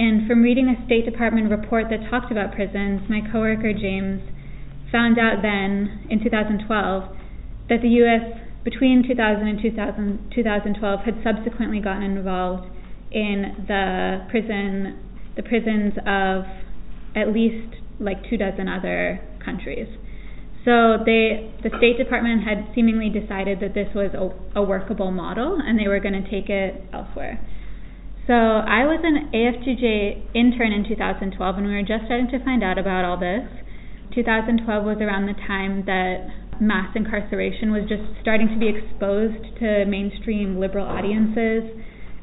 and 0.00 0.26
from 0.26 0.42
reading 0.42 0.68
a 0.68 0.86
State 0.86 1.04
Department 1.04 1.50
report 1.50 1.86
that 1.90 2.08
talked 2.08 2.32
about 2.32 2.54
prisons, 2.54 3.02
my 3.10 3.20
coworker 3.20 3.74
James 3.74 4.22
found 4.90 5.18
out 5.18 5.42
then, 5.42 6.06
in 6.08 6.24
2012, 6.24 6.64
that 7.68 7.82
the 7.82 8.00
U.S. 8.00 8.24
between 8.64 9.06
2000 9.06 9.46
and 9.46 9.60
2000, 9.62 10.32
2012 10.34 11.00
had 11.00 11.14
subsequently 11.24 11.80
gotten 11.80 12.02
involved 12.02 12.68
in 13.10 13.64
the 13.66 14.26
prison, 14.30 14.98
the 15.36 15.42
prisons 15.42 15.94
of 16.06 16.44
at 17.16 17.32
least 17.32 17.76
like 17.98 18.18
two 18.28 18.36
dozen 18.36 18.68
other 18.68 19.20
countries. 19.44 19.88
So 20.64 21.00
they, 21.04 21.50
the 21.62 21.70
State 21.78 21.96
Department 21.96 22.44
had 22.44 22.68
seemingly 22.74 23.08
decided 23.08 23.60
that 23.60 23.72
this 23.72 23.88
was 23.94 24.12
a, 24.12 24.60
a 24.60 24.62
workable 24.62 25.10
model, 25.10 25.58
and 25.58 25.78
they 25.78 25.88
were 25.88 26.00
going 26.00 26.22
to 26.22 26.30
take 26.30 26.50
it 26.50 26.84
elsewhere. 26.92 27.40
So 28.26 28.34
I 28.34 28.84
was 28.84 29.00
an 29.02 29.32
AFGJ 29.32 30.36
intern 30.36 30.72
in 30.72 30.84
2012, 30.86 31.56
and 31.56 31.66
we 31.66 31.72
were 31.72 31.82
just 31.82 32.04
starting 32.04 32.28
to 32.28 32.44
find 32.44 32.62
out 32.62 32.76
about 32.76 33.04
all 33.04 33.18
this. 33.18 33.48
2012 34.14 34.84
was 34.84 34.98
around 35.00 35.26
the 35.26 35.38
time 35.48 35.84
that 35.86 36.28
mass 36.60 36.92
incarceration 36.94 37.72
was 37.72 37.88
just 37.88 38.02
starting 38.20 38.48
to 38.48 38.58
be 38.58 38.68
exposed 38.68 39.58
to 39.58 39.84
mainstream 39.86 40.60
liberal 40.60 40.86
audiences 40.86 41.64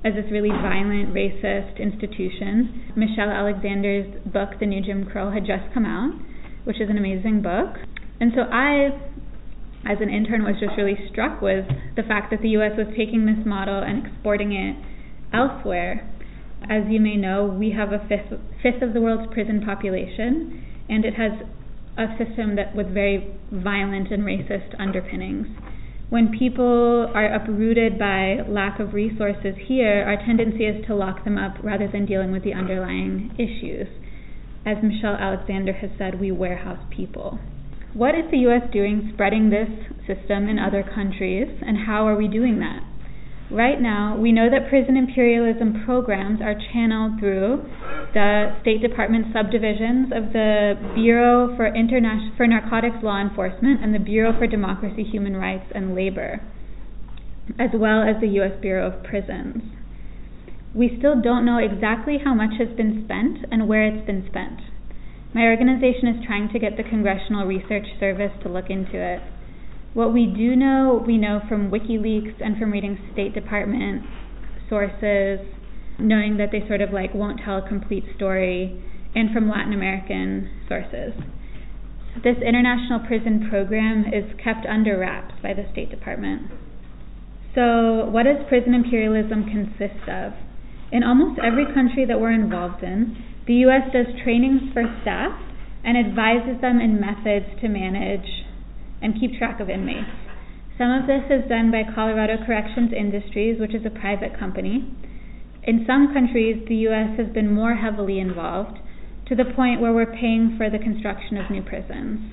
as 0.05 0.13
this 0.13 0.31
really 0.31 0.49
violent, 0.49 1.13
racist 1.13 1.79
institution. 1.79 2.93
Michelle 2.95 3.29
Alexander's 3.29 4.07
book, 4.25 4.59
The 4.59 4.65
New 4.65 4.81
Jim 4.81 5.05
Crow, 5.05 5.31
had 5.31 5.43
just 5.45 5.73
come 5.73 5.85
out, 5.85 6.13
which 6.65 6.79
is 6.79 6.89
an 6.89 6.97
amazing 6.97 7.41
book. 7.41 7.75
And 8.21 8.31
so 8.35 8.41
I, 8.41 8.93
as 9.89 9.97
an 9.99 10.09
intern, 10.09 10.43
was 10.43 10.55
just 10.59 10.77
really 10.77 10.97
struck 11.11 11.41
with 11.41 11.65
the 11.95 12.03
fact 12.03 12.29
that 12.31 12.41
the 12.41 12.49
U.S. 12.49 12.71
was 12.77 12.87
taking 12.95 13.25
this 13.25 13.43
model 13.45 13.81
and 13.81 14.05
exporting 14.05 14.53
it 14.53 14.77
elsewhere. 15.33 16.07
As 16.69 16.83
you 16.89 16.99
may 16.99 17.17
know, 17.17 17.45
we 17.45 17.71
have 17.71 17.91
a 17.91 17.99
fifth, 18.07 18.39
fifth 18.61 18.81
of 18.81 18.93
the 18.93 19.01
world's 19.01 19.31
prison 19.33 19.61
population, 19.65 20.63
and 20.89 21.05
it 21.05 21.13
has 21.15 21.31
a 21.97 22.15
system 22.17 22.55
that 22.55 22.75
with 22.75 22.93
very 22.93 23.35
violent 23.51 24.11
and 24.11 24.23
racist 24.23 24.79
underpinnings. 24.79 25.47
When 26.09 26.37
people 26.37 27.11
are 27.13 27.33
uprooted 27.33 27.99
by 27.99 28.39
lack 28.47 28.79
of 28.79 28.93
resources 28.93 29.55
here, 29.67 30.05
our 30.07 30.15
tendency 30.15 30.65
is 30.65 30.85
to 30.87 30.95
lock 30.95 31.25
them 31.25 31.37
up 31.37 31.55
rather 31.61 31.87
than 31.91 32.05
dealing 32.05 32.31
with 32.31 32.43
the 32.43 32.53
underlying 32.53 33.35
issues. 33.35 33.87
As 34.65 34.77
Michelle 34.83 35.15
Alexander 35.15 35.73
has 35.73 35.89
said, 35.97 36.19
we 36.19 36.31
warehouse 36.31 36.83
people. 36.89 37.39
What 37.93 38.15
is 38.15 38.29
the 38.31 38.37
U.S. 38.39 38.61
doing 38.71 39.11
spreading 39.13 39.49
this 39.49 39.69
system 40.05 40.47
in 40.47 40.59
other 40.59 40.83
countries, 40.83 41.47
and 41.65 41.77
how 41.87 42.07
are 42.07 42.15
we 42.15 42.27
doing 42.27 42.59
that? 42.59 42.83
Right 43.49 43.79
now, 43.79 44.17
we 44.19 44.33
know 44.33 44.49
that 44.49 44.67
prison 44.67 44.97
imperialism 44.97 45.85
programs 45.85 46.41
are 46.41 46.53
channeled 46.73 47.19
through 47.19 47.63
the 48.13 48.57
State 48.61 48.81
Department 48.81 49.27
subdivisions 49.31 50.11
of 50.11 50.33
the 50.33 50.73
Bureau 50.95 51.55
for, 51.55 51.71
Interna- 51.71 52.35
for 52.35 52.45
Narcotics 52.45 52.97
Law 53.01 53.21
Enforcement 53.21 53.81
and 53.81 53.95
the 53.95 53.99
Bureau 53.99 54.37
for 54.37 54.47
Democracy, 54.47 55.03
Human 55.03 55.37
Rights, 55.37 55.71
and 55.73 55.95
Labor, 55.95 56.41
as 57.57 57.69
well 57.73 58.03
as 58.03 58.19
the 58.19 58.27
U.S. 58.43 58.51
Bureau 58.59 58.91
of 58.91 59.03
Prisons. 59.03 59.63
We 60.75 60.95
still 60.99 61.21
don't 61.21 61.45
know 61.45 61.57
exactly 61.57 62.17
how 62.23 62.33
much 62.33 62.59
has 62.59 62.75
been 62.75 63.03
spent 63.05 63.47
and 63.49 63.69
where 63.69 63.87
it's 63.87 64.05
been 64.05 64.27
spent. 64.27 64.59
My 65.33 65.43
organization 65.43 66.07
is 66.07 66.25
trying 66.25 66.49
to 66.51 66.59
get 66.59 66.75
the 66.75 66.83
Congressional 66.83 67.47
Research 67.47 67.87
Service 67.97 68.31
to 68.43 68.49
look 68.49 68.69
into 68.69 68.99
it. 68.99 69.21
What 69.93 70.13
we 70.13 70.25
do 70.25 70.55
know, 70.55 71.03
we 71.05 71.17
know 71.17 71.41
from 71.47 71.71
WikiLeaks 71.71 72.35
and 72.39 72.57
from 72.57 72.71
reading 72.71 72.97
State 73.13 73.33
Department 73.33 74.03
sources, 74.69 75.39
knowing 75.97 76.37
that 76.37 76.49
they 76.51 76.67
sort 76.67 76.81
of 76.81 76.91
like 76.91 77.13
won't 77.13 77.39
tell 77.43 77.57
a 77.57 77.67
complete 77.67 78.03
story, 78.15 78.83
and 79.15 79.33
from 79.33 79.49
Latin 79.49 79.73
American 79.73 80.49
sources. 80.67 81.13
This 82.23 82.37
international 82.45 82.99
prison 83.07 83.47
program 83.49 84.05
is 84.13 84.25
kept 84.43 84.65
under 84.65 84.97
wraps 84.99 85.35
by 85.41 85.53
the 85.53 85.65
State 85.71 85.89
Department. 85.89 86.51
So, 87.55 88.05
what 88.09 88.23
does 88.23 88.37
prison 88.47 88.73
imperialism 88.73 89.45
consist 89.45 90.07
of? 90.09 90.33
In 90.91 91.03
almost 91.03 91.39
every 91.43 91.65
country 91.73 92.05
that 92.05 92.19
we're 92.19 92.31
involved 92.31 92.83
in, 92.83 93.17
the 93.45 93.65
U.S. 93.65 93.91
does 93.91 94.07
trainings 94.23 94.61
for 94.73 94.83
staff 95.01 95.33
and 95.83 95.97
advises 95.97 96.61
them 96.61 96.79
in 96.79 96.99
methods 96.99 97.45
to 97.61 97.67
manage 97.67 98.45
and 99.01 99.19
keep 99.19 99.37
track 99.37 99.59
of 99.59 99.69
inmates. 99.69 100.09
Some 100.77 100.91
of 100.91 101.07
this 101.07 101.23
is 101.29 101.49
done 101.49 101.71
by 101.71 101.81
Colorado 101.93 102.37
Corrections 102.45 102.93
Industries, 102.93 103.59
which 103.59 103.73
is 103.73 103.85
a 103.85 103.99
private 103.99 104.37
company. 104.37 104.93
In 105.63 105.83
some 105.87 106.13
countries, 106.13 106.63
the 106.67 106.87
U.S. 106.87 107.17
has 107.17 107.33
been 107.33 107.53
more 107.53 107.75
heavily 107.75 108.19
involved 108.19 108.77
to 109.27 109.35
the 109.35 109.45
point 109.55 109.81
where 109.81 109.91
we're 109.91 110.05
paying 110.05 110.55
for 110.57 110.69
the 110.69 110.77
construction 110.77 111.37
of 111.37 111.51
new 111.51 111.61
prisons. 111.61 112.31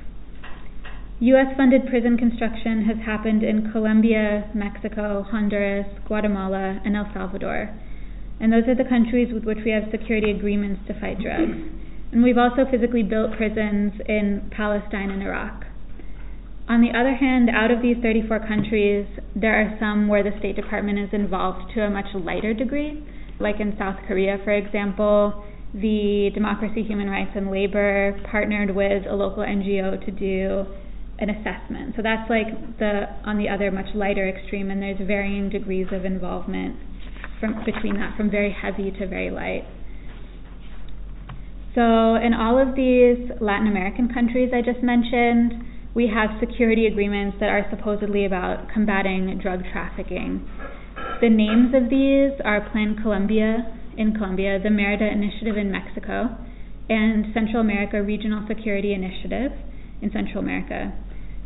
U.S. 1.20 1.46
funded 1.56 1.86
prison 1.86 2.18
construction 2.18 2.84
has 2.84 2.98
happened 3.04 3.42
in 3.42 3.72
Colombia, 3.72 4.50
Mexico, 4.54 5.24
Honduras, 5.30 5.86
Guatemala, 6.06 6.80
and 6.84 6.94
El 6.94 7.08
Salvador. 7.14 7.74
And 8.40 8.52
those 8.52 8.68
are 8.68 8.74
the 8.74 8.88
countries 8.88 9.32
with 9.32 9.44
which 9.44 9.58
we 9.64 9.70
have 9.70 9.84
security 9.90 10.30
agreements 10.30 10.82
to 10.88 11.00
fight 11.00 11.18
drugs. 11.20 11.56
And 12.12 12.22
we've 12.22 12.38
also 12.38 12.66
physically 12.70 13.02
built 13.02 13.36
prisons 13.36 13.92
in 14.06 14.50
Palestine 14.54 15.10
and 15.10 15.22
Iraq. 15.22 15.64
On 16.66 16.80
the 16.80 16.96
other 16.98 17.14
hand, 17.14 17.50
out 17.50 17.70
of 17.70 17.82
these 17.82 17.96
34 18.00 18.40
countries, 18.48 19.06
there 19.36 19.60
are 19.60 19.76
some 19.78 20.08
where 20.08 20.22
the 20.22 20.36
State 20.38 20.56
Department 20.56 20.98
is 20.98 21.10
involved 21.12 21.72
to 21.74 21.82
a 21.82 21.90
much 21.90 22.06
lighter 22.14 22.54
degree. 22.54 23.04
Like 23.38 23.60
in 23.60 23.76
South 23.78 23.96
Korea, 24.08 24.38
for 24.44 24.52
example, 24.52 25.44
the 25.74 26.30
Democracy, 26.32 26.82
Human 26.82 27.10
Rights, 27.10 27.32
and 27.34 27.50
Labor 27.50 28.18
partnered 28.30 28.74
with 28.74 29.04
a 29.06 29.14
local 29.14 29.42
NGO 29.42 30.02
to 30.04 30.10
do 30.10 30.64
an 31.18 31.30
assessment. 31.30 31.94
So 31.96 32.02
that's 32.02 32.30
like 32.30 32.78
the 32.78 33.06
on 33.24 33.38
the 33.38 33.48
other 33.48 33.70
much 33.70 33.94
lighter 33.94 34.28
extreme, 34.28 34.70
and 34.70 34.80
there's 34.80 34.98
varying 35.06 35.50
degrees 35.50 35.88
of 35.92 36.04
involvement 36.04 36.76
from 37.40 37.62
between 37.64 37.94
that, 37.96 38.16
from 38.16 38.30
very 38.30 38.52
heavy 38.52 38.90
to 38.92 39.06
very 39.06 39.30
light. 39.30 39.66
So 41.74 42.14
in 42.14 42.32
all 42.32 42.56
of 42.56 42.76
these 42.76 43.18
Latin 43.40 43.66
American 43.66 44.08
countries 44.14 44.50
I 44.54 44.62
just 44.62 44.82
mentioned, 44.82 45.73
we 45.94 46.10
have 46.12 46.30
security 46.40 46.86
agreements 46.86 47.36
that 47.38 47.48
are 47.48 47.64
supposedly 47.70 48.26
about 48.26 48.68
combating 48.72 49.38
drug 49.40 49.62
trafficking. 49.72 50.44
The 51.20 51.30
names 51.30 51.72
of 51.74 51.88
these 51.88 52.34
are 52.44 52.68
Plan 52.70 52.98
Colombia 53.00 53.78
in 53.96 54.14
Colombia, 54.14 54.58
the 54.62 54.70
Merida 54.70 55.06
Initiative 55.06 55.56
in 55.56 55.70
Mexico, 55.70 56.36
and 56.88 57.26
Central 57.32 57.60
America 57.60 58.02
Regional 58.02 58.44
Security 58.48 58.92
Initiative 58.92 59.52
in 60.02 60.10
Central 60.12 60.42
America. 60.42 60.92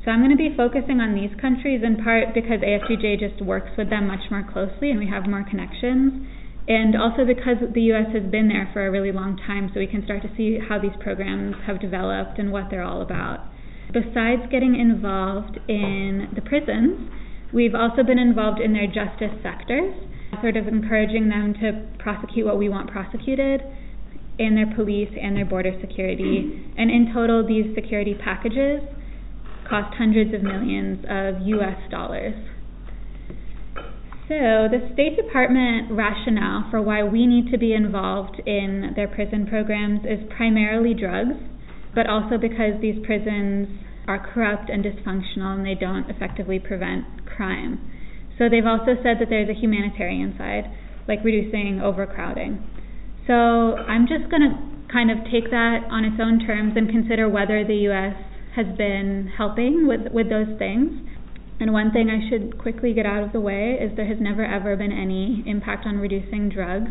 So 0.04 0.10
I'm 0.10 0.20
going 0.20 0.32
to 0.32 0.40
be 0.40 0.56
focusing 0.56 1.00
on 1.00 1.14
these 1.14 1.30
countries 1.38 1.82
in 1.84 2.02
part 2.02 2.32
because 2.32 2.64
AFGJ 2.64 3.20
just 3.20 3.44
works 3.44 3.70
with 3.76 3.90
them 3.90 4.06
much 4.08 4.30
more 4.30 4.46
closely 4.50 4.90
and 4.90 4.98
we 4.98 5.08
have 5.08 5.28
more 5.28 5.44
connections, 5.44 6.24
and 6.66 6.96
also 6.96 7.28
because 7.28 7.60
the 7.74 7.92
U.S. 7.92 8.08
has 8.14 8.24
been 8.32 8.48
there 8.48 8.70
for 8.72 8.86
a 8.86 8.90
really 8.90 9.12
long 9.12 9.36
time, 9.36 9.70
so 9.72 9.80
we 9.80 9.86
can 9.86 10.04
start 10.04 10.22
to 10.22 10.30
see 10.36 10.56
how 10.56 10.78
these 10.80 10.96
programs 11.00 11.56
have 11.66 11.80
developed 11.80 12.38
and 12.38 12.50
what 12.50 12.64
they're 12.70 12.82
all 12.82 13.02
about. 13.02 13.40
Besides 13.92 14.42
getting 14.50 14.76
involved 14.78 15.58
in 15.66 16.28
the 16.34 16.42
prisons, 16.42 17.08
we've 17.54 17.74
also 17.74 18.02
been 18.02 18.18
involved 18.18 18.60
in 18.60 18.74
their 18.74 18.86
justice 18.86 19.32
sectors, 19.42 19.94
sort 20.42 20.56
of 20.56 20.68
encouraging 20.68 21.30
them 21.30 21.54
to 21.62 21.88
prosecute 21.98 22.44
what 22.44 22.58
we 22.58 22.68
want 22.68 22.90
prosecuted 22.90 23.62
in 24.38 24.54
their 24.54 24.68
police 24.76 25.08
and 25.20 25.36
their 25.36 25.46
border 25.46 25.72
security. 25.80 26.70
And 26.76 26.90
in 26.90 27.12
total, 27.14 27.46
these 27.46 27.74
security 27.74 28.14
packages 28.14 28.82
cost 29.68 29.94
hundreds 29.96 30.34
of 30.34 30.42
millions 30.42 31.04
of 31.08 31.46
US 31.46 31.80
dollars. 31.90 32.34
So, 34.28 34.68
the 34.68 34.90
State 34.92 35.16
Department 35.16 35.90
rationale 35.90 36.68
for 36.70 36.82
why 36.82 37.02
we 37.02 37.26
need 37.26 37.50
to 37.50 37.56
be 37.56 37.72
involved 37.72 38.38
in 38.44 38.92
their 38.94 39.08
prison 39.08 39.46
programs 39.46 40.00
is 40.04 40.20
primarily 40.36 40.92
drugs 40.92 41.40
but 41.94 42.06
also 42.06 42.38
because 42.38 42.80
these 42.80 42.96
prisons 43.04 43.68
are 44.06 44.18
corrupt 44.32 44.70
and 44.70 44.84
dysfunctional 44.84 45.56
and 45.56 45.66
they 45.66 45.74
don't 45.74 46.08
effectively 46.08 46.58
prevent 46.58 47.04
crime. 47.26 47.78
So 48.38 48.48
they've 48.48 48.66
also 48.66 48.94
said 49.02 49.18
that 49.20 49.28
there's 49.28 49.48
a 49.48 49.58
humanitarian 49.58 50.34
side, 50.38 50.70
like 51.06 51.18
reducing 51.24 51.80
overcrowding. 51.82 52.64
So 53.26 53.34
I'm 53.34 54.06
just 54.06 54.30
going 54.30 54.42
to 54.42 54.92
kind 54.92 55.10
of 55.10 55.18
take 55.30 55.50
that 55.50 55.84
on 55.90 56.04
its 56.04 56.16
own 56.20 56.40
terms 56.46 56.72
and 56.76 56.88
consider 56.88 57.28
whether 57.28 57.64
the 57.64 57.90
U.S. 57.92 58.16
has 58.56 58.66
been 58.78 59.30
helping 59.36 59.86
with, 59.86 60.12
with 60.12 60.30
those 60.30 60.48
things. 60.58 60.92
And 61.60 61.72
one 61.72 61.90
thing 61.92 62.08
I 62.08 62.28
should 62.30 62.56
quickly 62.58 62.94
get 62.94 63.04
out 63.04 63.22
of 63.22 63.32
the 63.32 63.40
way 63.40 63.76
is 63.80 63.94
there 63.96 64.06
has 64.06 64.18
never 64.20 64.44
ever 64.44 64.76
been 64.76 64.92
any 64.92 65.42
impact 65.46 65.84
on 65.86 65.98
reducing 65.98 66.48
drugs. 66.48 66.90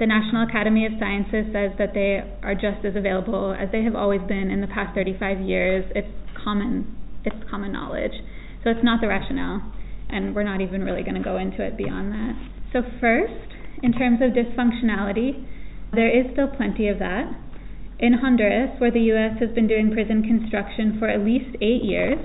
The 0.00 0.06
National 0.06 0.48
Academy 0.48 0.86
of 0.86 0.92
Sciences 0.98 1.52
says 1.52 1.76
that 1.76 1.92
they 1.92 2.24
are 2.42 2.54
just 2.54 2.86
as 2.88 2.96
available 2.96 3.52
as 3.52 3.68
they 3.70 3.84
have 3.84 3.94
always 3.94 4.22
been 4.26 4.50
in 4.50 4.62
the 4.62 4.66
past 4.66 4.94
35 4.94 5.40
years. 5.44 5.84
It's 5.94 6.08
common, 6.42 6.96
it's 7.22 7.36
common 7.50 7.70
knowledge. 7.70 8.16
So 8.64 8.70
it's 8.70 8.82
not 8.82 9.02
the 9.02 9.08
rationale, 9.08 9.60
and 10.08 10.34
we're 10.34 10.48
not 10.48 10.62
even 10.62 10.84
really 10.84 11.02
going 11.02 11.20
to 11.20 11.22
go 11.22 11.36
into 11.36 11.60
it 11.60 11.76
beyond 11.76 12.12
that. 12.12 12.32
So 12.72 12.80
first, 12.98 13.52
in 13.82 13.92
terms 13.92 14.20
of 14.24 14.32
dysfunctionality, 14.32 15.44
there 15.92 16.08
is 16.08 16.32
still 16.32 16.48
plenty 16.48 16.88
of 16.88 16.98
that. 17.00 17.28
In 17.98 18.14
Honduras, 18.14 18.80
where 18.80 18.90
the 18.90 19.04
U.S. 19.12 19.36
has 19.38 19.50
been 19.50 19.68
doing 19.68 19.92
prison 19.92 20.22
construction 20.22 20.96
for 20.98 21.08
at 21.08 21.20
least 21.20 21.54
eight 21.60 21.84
years, 21.84 22.16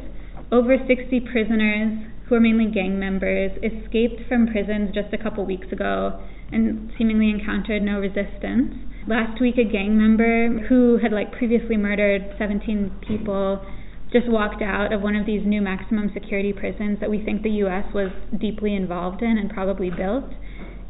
over 0.49 0.77
60 0.79 1.19
prisoners 1.29 2.07
who 2.27 2.35
are 2.35 2.39
mainly 2.39 2.71
gang 2.71 2.99
members 2.99 3.51
escaped 3.63 4.21
from 4.27 4.47
prisons 4.47 4.89
just 4.93 5.13
a 5.13 5.17
couple 5.17 5.45
weeks 5.45 5.67
ago 5.71 6.19
and 6.51 6.91
seemingly 6.97 7.29
encountered 7.29 7.81
no 7.81 7.99
resistance. 7.99 8.73
Last 9.07 9.39
week, 9.39 9.55
a 9.57 9.63
gang 9.63 9.97
member 9.97 10.65
who 10.67 10.97
had 10.97 11.11
like 11.11 11.31
previously 11.31 11.77
murdered 11.77 12.33
17 12.39 12.91
people 13.07 13.63
just 14.11 14.29
walked 14.29 14.61
out 14.61 14.93
of 14.93 15.01
one 15.01 15.15
of 15.15 15.25
these 15.25 15.45
new 15.45 15.61
maximum 15.61 16.09
security 16.13 16.53
prisons 16.53 16.99
that 17.01 17.09
we 17.09 17.23
think 17.23 17.43
the 17.43 17.49
U.S. 17.65 17.85
was 17.93 18.11
deeply 18.39 18.75
involved 18.75 19.21
in 19.21 19.37
and 19.37 19.49
probably 19.49 19.89
built, 19.89 20.29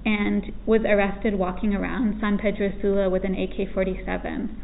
and 0.06 0.44
was 0.65 0.82
arrested 0.88 1.34
walking 1.34 1.74
around 1.74 2.20
San 2.22 2.38
Pedro 2.38 2.70
Sula 2.82 3.10
with 3.10 3.24
an 3.25 3.34
AK 3.34 3.74
47. 3.74 4.62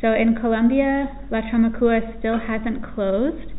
So 0.00 0.12
in 0.12 0.36
Colombia, 0.40 1.06
La 1.30 1.40
Tramacua 1.42 2.18
still 2.18 2.38
hasn't 2.38 2.82
closed, 2.94 3.52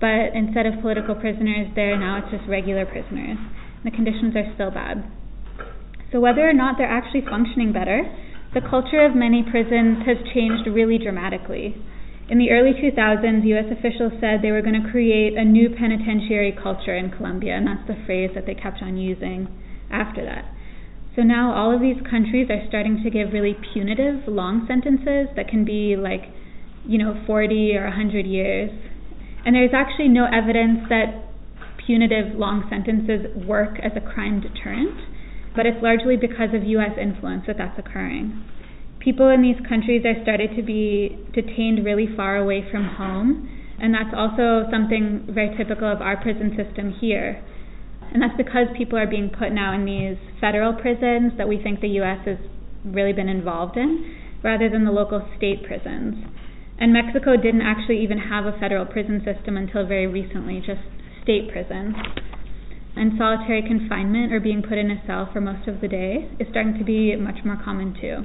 but 0.00 0.32
instead 0.34 0.66
of 0.66 0.80
political 0.80 1.14
prisoners 1.14 1.68
there, 1.76 1.96
now 1.96 2.18
it's 2.18 2.30
just 2.32 2.48
regular 2.48 2.86
prisoners. 2.86 3.36
The 3.84 3.90
conditions 3.90 4.34
are 4.34 4.48
still 4.54 4.70
bad. 4.70 5.04
So 6.12 6.18
whether 6.20 6.42
or 6.48 6.52
not 6.52 6.76
they're 6.78 6.90
actually 6.90 7.22
functioning 7.28 7.72
better, 7.72 8.02
the 8.52 8.60
culture 8.60 9.04
of 9.04 9.14
many 9.14 9.44
prisons 9.44 10.02
has 10.06 10.16
changed 10.34 10.66
really 10.66 10.98
dramatically. 10.98 11.76
In 12.28 12.38
the 12.38 12.50
early 12.50 12.72
2000s, 12.72 13.44
U.S. 13.46 13.66
officials 13.70 14.12
said 14.20 14.42
they 14.42 14.50
were 14.50 14.62
going 14.62 14.80
to 14.80 14.90
create 14.90 15.34
a 15.34 15.44
new 15.44 15.70
penitentiary 15.70 16.56
culture 16.60 16.94
in 16.94 17.10
Colombia, 17.10 17.54
and 17.54 17.66
that's 17.66 17.86
the 17.86 17.98
phrase 18.06 18.30
that 18.34 18.46
they 18.46 18.54
kept 18.54 18.82
on 18.82 18.96
using 18.96 19.46
after 19.90 20.24
that. 20.24 20.46
So 21.16 21.22
now 21.22 21.52
all 21.52 21.74
of 21.74 21.80
these 21.80 21.98
countries 22.08 22.48
are 22.50 22.62
starting 22.68 23.02
to 23.02 23.10
give 23.10 23.32
really 23.32 23.56
punitive, 23.72 24.26
long 24.28 24.64
sentences 24.66 25.28
that 25.34 25.48
can 25.48 25.64
be 25.64 25.96
like, 25.96 26.30
you 26.86 26.98
know, 26.98 27.20
40 27.26 27.76
or 27.76 27.84
100 27.84 28.26
years. 28.26 28.70
And 29.44 29.54
there's 29.54 29.74
actually 29.74 30.08
no 30.08 30.26
evidence 30.26 30.88
that 30.88 31.30
punitive 31.86 32.36
long 32.36 32.66
sentences 32.68 33.34
work 33.46 33.78
as 33.82 33.92
a 33.96 34.00
crime 34.00 34.40
deterrent, 34.40 34.96
but 35.56 35.66
it's 35.66 35.82
largely 35.82 36.16
because 36.16 36.54
of 36.54 36.64
U.S. 36.64 36.96
influence 37.00 37.44
that 37.46 37.56
that's 37.58 37.78
occurring 37.78 38.44
people 39.00 39.30
in 39.30 39.42
these 39.42 39.56
countries 39.66 40.04
are 40.04 40.22
started 40.22 40.54
to 40.54 40.62
be 40.62 41.18
detained 41.32 41.84
really 41.84 42.06
far 42.16 42.36
away 42.36 42.64
from 42.70 42.84
home, 42.84 43.48
and 43.80 43.92
that's 43.92 44.14
also 44.14 44.68
something 44.70 45.26
very 45.28 45.56
typical 45.56 45.90
of 45.90 46.00
our 46.00 46.20
prison 46.22 46.54
system 46.56 46.94
here. 47.00 47.42
And 48.12 48.22
that's 48.22 48.36
because 48.36 48.66
people 48.76 48.98
are 48.98 49.06
being 49.06 49.30
put 49.30 49.52
now 49.52 49.74
in 49.74 49.84
these 49.84 50.18
federal 50.40 50.74
prisons 50.74 51.32
that 51.38 51.48
we 51.48 51.62
think 51.62 51.80
the 51.80 51.96
U.S. 52.04 52.18
has 52.26 52.36
really 52.84 53.12
been 53.12 53.28
involved 53.28 53.76
in, 53.76 54.16
rather 54.44 54.68
than 54.68 54.84
the 54.84 54.92
local 54.92 55.26
state 55.36 55.64
prisons. 55.64 56.24
And 56.80 56.94
Mexico 56.94 57.36
didn't 57.36 57.60
actually 57.60 58.02
even 58.02 58.16
have 58.16 58.46
a 58.46 58.58
federal 58.58 58.86
prison 58.86 59.20
system 59.22 59.58
until 59.58 59.86
very 59.86 60.06
recently, 60.06 60.60
just 60.64 60.80
state 61.22 61.52
prisons. 61.52 61.94
And 62.96 63.12
solitary 63.18 63.62
confinement, 63.62 64.32
or 64.32 64.40
being 64.40 64.62
put 64.62 64.78
in 64.78 64.90
a 64.90 65.00
cell 65.06 65.28
for 65.30 65.40
most 65.40 65.68
of 65.68 65.82
the 65.82 65.88
day, 65.88 66.28
is 66.40 66.48
starting 66.50 66.78
to 66.78 66.84
be 66.84 67.14
much 67.16 67.44
more 67.44 67.60
common 67.62 67.94
too. 68.00 68.24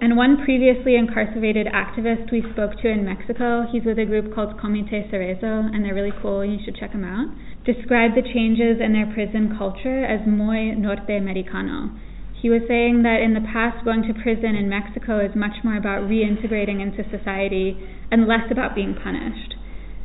And 0.00 0.16
one 0.16 0.44
previously 0.44 0.96
incarcerated 0.96 1.66
activist 1.66 2.30
we 2.32 2.42
spoke 2.52 2.80
to 2.82 2.88
in 2.88 3.04
Mexico, 3.04 3.66
he's 3.70 3.84
with 3.84 3.98
a 3.98 4.04
group 4.04 4.34
called 4.34 4.58
Comité 4.58 5.08
Cerezo, 5.10 5.70
and 5.72 5.84
they're 5.84 5.94
really 5.94 6.14
cool, 6.20 6.44
you 6.44 6.58
should 6.64 6.76
check 6.76 6.92
them 6.92 7.04
out, 7.04 7.28
described 7.64 8.16
the 8.16 8.22
changes 8.22 8.80
in 8.80 8.92
their 8.92 9.06
prison 9.14 9.54
culture 9.56 10.04
as 10.04 10.26
muy 10.26 10.74
norteamericano. 10.74 11.96
He 12.44 12.50
was 12.50 12.60
saying 12.68 13.04
that 13.04 13.24
in 13.24 13.32
the 13.32 13.40
past, 13.40 13.86
going 13.86 14.02
to 14.02 14.12
prison 14.12 14.52
in 14.54 14.68
Mexico 14.68 15.16
is 15.16 15.32
much 15.34 15.64
more 15.64 15.78
about 15.78 16.04
reintegrating 16.04 16.76
into 16.76 17.00
society 17.08 17.72
and 18.12 18.28
less 18.28 18.52
about 18.52 18.74
being 18.74 18.92
punished. 18.92 19.54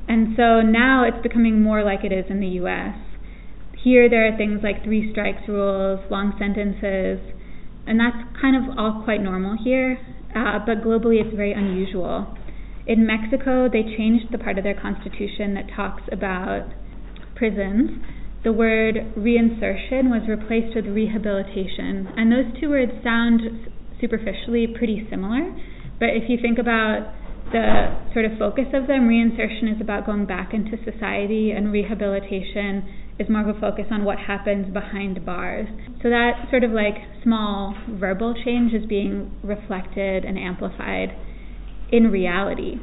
And 0.07 0.37
so 0.37 0.61
now 0.61 1.03
it's 1.03 1.21
becoming 1.21 1.61
more 1.61 1.83
like 1.83 2.05
it 2.05 2.13
is 2.13 2.23
in 2.31 2.39
the 2.39 2.63
US. 2.63 2.95
Here, 3.83 4.09
there 4.09 4.23
are 4.25 4.37
things 4.37 4.61
like 4.63 4.85
three 4.85 5.11
strikes 5.11 5.49
rules, 5.49 5.99
long 6.09 6.31
sentences, 6.39 7.19
and 7.85 7.99
that's 7.99 8.15
kind 8.39 8.55
of 8.55 8.79
all 8.79 9.03
quite 9.03 9.19
normal 9.19 9.57
here, 9.61 9.99
uh, 10.33 10.63
but 10.65 10.79
globally 10.79 11.19
it's 11.19 11.35
very 11.35 11.51
unusual. 11.51 12.37
In 12.87 13.05
Mexico, 13.05 13.67
they 13.67 13.83
changed 13.83 14.31
the 14.31 14.37
part 14.37 14.57
of 14.57 14.63
their 14.63 14.79
constitution 14.79 15.55
that 15.55 15.67
talks 15.75 16.03
about 16.09 16.71
prisons. 17.35 17.99
The 18.43 18.53
word 18.53 18.95
reinsertion 19.17 20.09
was 20.09 20.27
replaced 20.27 20.75
with 20.75 20.85
rehabilitation, 20.85 22.07
and 22.15 22.31
those 22.31 22.45
two 22.59 22.69
words 22.69 22.93
sound 23.03 23.41
superficially 23.99 24.67
pretty 24.67 25.05
similar, 25.09 25.51
but 25.99 26.09
if 26.15 26.29
you 26.29 26.37
think 26.41 26.57
about 26.57 27.13
the 27.51 27.97
sort 28.13 28.23
of 28.23 28.37
focus 28.37 28.67
of 28.73 28.87
them, 28.87 29.09
reinsertion 29.09 29.75
is 29.75 29.81
about 29.81 30.05
going 30.05 30.25
back 30.25 30.53
into 30.53 30.77
society, 30.89 31.51
and 31.51 31.73
rehabilitation 31.73 32.87
is 33.19 33.27
more 33.27 33.41
of 33.41 33.57
a 33.57 33.59
focus 33.59 33.85
on 33.91 34.05
what 34.05 34.17
happens 34.17 34.71
behind 34.73 35.25
bars. 35.25 35.67
So 36.01 36.09
that 36.09 36.47
sort 36.49 36.63
of 36.63 36.71
like 36.71 36.95
small 37.23 37.75
verbal 37.89 38.33
change 38.45 38.73
is 38.73 38.85
being 38.85 39.35
reflected 39.43 40.23
and 40.23 40.39
amplified 40.39 41.09
in 41.91 42.09
reality. 42.09 42.75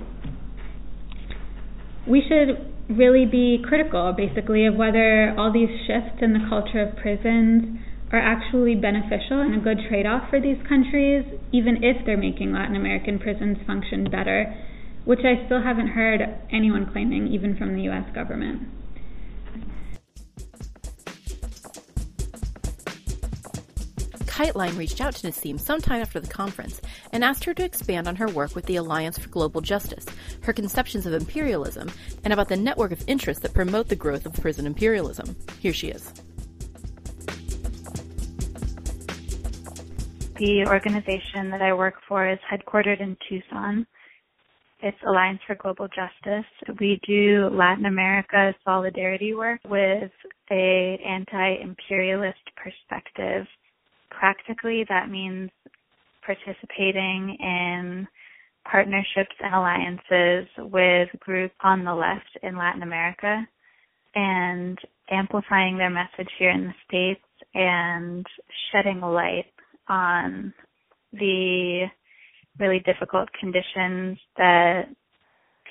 We 2.06 2.22
should 2.28 2.75
really 2.88 3.26
be 3.26 3.62
critical, 3.66 4.12
basically, 4.16 4.66
of 4.66 4.76
whether 4.76 5.34
all 5.38 5.52
these 5.52 5.70
shifts 5.86 6.22
in 6.22 6.32
the 6.32 6.46
culture 6.48 6.80
of 6.82 6.96
prisons 6.96 7.78
are 8.12 8.20
actually 8.20 8.74
beneficial 8.74 9.40
and 9.40 9.54
a 9.54 9.58
good 9.58 9.78
trade 9.88 10.06
off 10.06 10.30
for 10.30 10.40
these 10.40 10.58
countries, 10.68 11.24
even 11.52 11.82
if 11.82 12.06
they're 12.06 12.16
making 12.16 12.52
Latin 12.52 12.76
American 12.76 13.18
prisons 13.18 13.58
function 13.66 14.04
better, 14.04 14.54
which 15.04 15.20
I 15.24 15.44
still 15.46 15.62
haven't 15.62 15.88
heard 15.88 16.20
anyone 16.52 16.90
claiming, 16.92 17.26
even 17.28 17.56
from 17.56 17.74
the 17.74 17.82
US 17.90 18.06
government. 18.14 18.62
KiteLine 24.36 24.76
reached 24.76 25.00
out 25.00 25.14
to 25.14 25.26
Nasim 25.26 25.58
sometime 25.58 26.02
after 26.02 26.20
the 26.20 26.26
conference 26.26 26.82
and 27.10 27.24
asked 27.24 27.44
her 27.44 27.54
to 27.54 27.64
expand 27.64 28.06
on 28.06 28.16
her 28.16 28.28
work 28.28 28.54
with 28.54 28.66
the 28.66 28.76
Alliance 28.76 29.16
for 29.16 29.30
Global 29.30 29.62
Justice, 29.62 30.04
her 30.42 30.52
conceptions 30.52 31.06
of 31.06 31.14
imperialism, 31.14 31.90
and 32.22 32.34
about 32.34 32.50
the 32.50 32.56
network 32.56 32.92
of 32.92 33.02
interests 33.06 33.42
that 33.42 33.54
promote 33.54 33.88
the 33.88 33.96
growth 33.96 34.26
of 34.26 34.34
prison 34.34 34.66
imperialism. 34.66 35.34
Here 35.58 35.72
she 35.72 35.88
is. 35.88 36.12
The 40.36 40.66
organization 40.66 41.48
that 41.48 41.62
I 41.62 41.72
work 41.72 41.94
for 42.06 42.28
is 42.28 42.38
headquartered 42.52 43.00
in 43.00 43.16
Tucson. 43.26 43.86
It's 44.80 44.98
Alliance 45.06 45.40
for 45.46 45.54
Global 45.54 45.88
Justice. 45.88 46.44
We 46.78 47.00
do 47.06 47.48
Latin 47.54 47.86
America 47.86 48.54
solidarity 48.66 49.32
work 49.32 49.60
with 49.66 50.12
a 50.50 51.00
anti-imperialist 51.02 52.50
perspective 52.62 53.46
practically, 54.18 54.84
that 54.88 55.10
means 55.10 55.50
participating 56.24 57.36
in 57.40 58.06
partnerships 58.70 59.34
and 59.40 59.54
alliances 59.54 60.48
with 60.58 61.08
groups 61.20 61.54
on 61.62 61.84
the 61.84 61.94
left 61.94 62.38
in 62.42 62.56
Latin 62.56 62.82
America 62.82 63.46
and 64.14 64.78
amplifying 65.10 65.78
their 65.78 65.90
message 65.90 66.28
here 66.38 66.50
in 66.50 66.64
the 66.66 66.74
States 66.88 67.24
and 67.54 68.26
shedding 68.72 69.00
light 69.00 69.46
on 69.88 70.52
the 71.12 71.84
really 72.58 72.80
difficult 72.80 73.28
conditions 73.38 74.18
that 74.36 74.82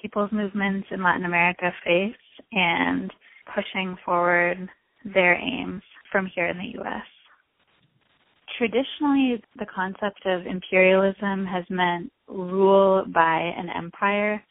people's 0.02 0.32
movements 0.32 0.88
in 0.92 1.04
Latin 1.04 1.26
America 1.26 1.72
face 1.84 2.16
and 2.52 3.12
pushing 3.54 3.98
forward 4.06 4.70
their 5.14 5.36
aims 5.36 5.82
from 6.12 6.30
here 6.34 6.48
in 6.48 6.58
the 6.58 6.80
US 6.82 7.15
traditionally 8.58 9.42
the 9.58 9.66
concept 9.74 10.26
of 10.26 10.46
imperialism 10.46 11.46
has 11.46 11.64
meant 11.70 12.12
rule 12.28 13.06
by 13.14 13.54
an 13.58 13.70
empire. 13.76 14.44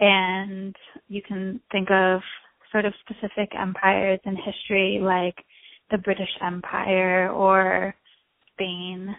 And 0.00 0.74
you 1.08 1.22
can 1.22 1.60
think 1.70 1.90
of 1.90 2.20
sort 2.72 2.84
of 2.84 2.92
specific 3.00 3.50
empires 3.58 4.20
in 4.24 4.36
history 4.36 4.98
like 5.00 5.36
the 5.90 5.98
British 5.98 6.28
Empire 6.42 7.30
or 7.30 7.94
Spain. 8.52 9.14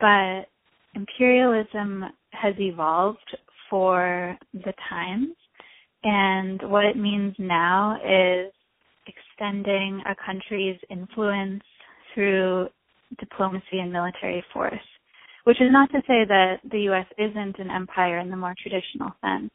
But 0.00 0.46
imperialism 0.94 2.04
has 2.30 2.54
evolved 2.58 3.36
for 3.70 4.36
the 4.52 4.72
times. 4.88 5.34
And 6.04 6.60
what 6.70 6.84
it 6.84 6.96
means 6.96 7.34
now 7.38 7.98
is 8.04 8.52
extending 9.06 10.02
a 10.06 10.14
country's 10.24 10.78
influence 10.90 11.62
through 12.14 12.68
diplomacy 13.18 13.78
and 13.80 13.92
military 13.92 14.44
force, 14.52 14.74
which 15.44 15.60
is 15.60 15.70
not 15.70 15.90
to 15.90 16.00
say 16.06 16.24
that 16.26 16.56
the 16.70 16.80
U.S. 16.82 17.06
isn't 17.18 17.58
an 17.58 17.70
empire 17.70 18.18
in 18.18 18.30
the 18.30 18.36
more 18.36 18.54
traditional 18.60 19.10
sense. 19.20 19.50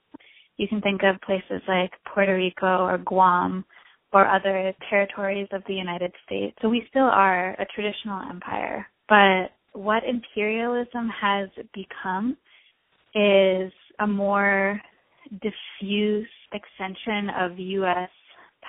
You 0.57 0.67
can 0.67 0.81
think 0.81 1.01
of 1.03 1.21
places 1.21 1.61
like 1.67 1.91
Puerto 2.13 2.35
Rico 2.35 2.85
or 2.85 2.97
Guam 2.99 3.65
or 4.11 4.27
other 4.27 4.73
territories 4.89 5.47
of 5.51 5.63
the 5.67 5.73
United 5.73 6.11
States. 6.25 6.55
So 6.61 6.69
we 6.69 6.85
still 6.89 7.03
are 7.03 7.51
a 7.51 7.65
traditional 7.73 8.21
empire. 8.29 8.85
But 9.09 9.51
what 9.73 10.03
imperialism 10.03 11.09
has 11.19 11.49
become 11.73 12.37
is 13.15 13.71
a 13.99 14.07
more 14.07 14.79
diffuse 15.41 16.27
extension 16.53 17.29
of 17.39 17.57
U.S. 17.57 18.09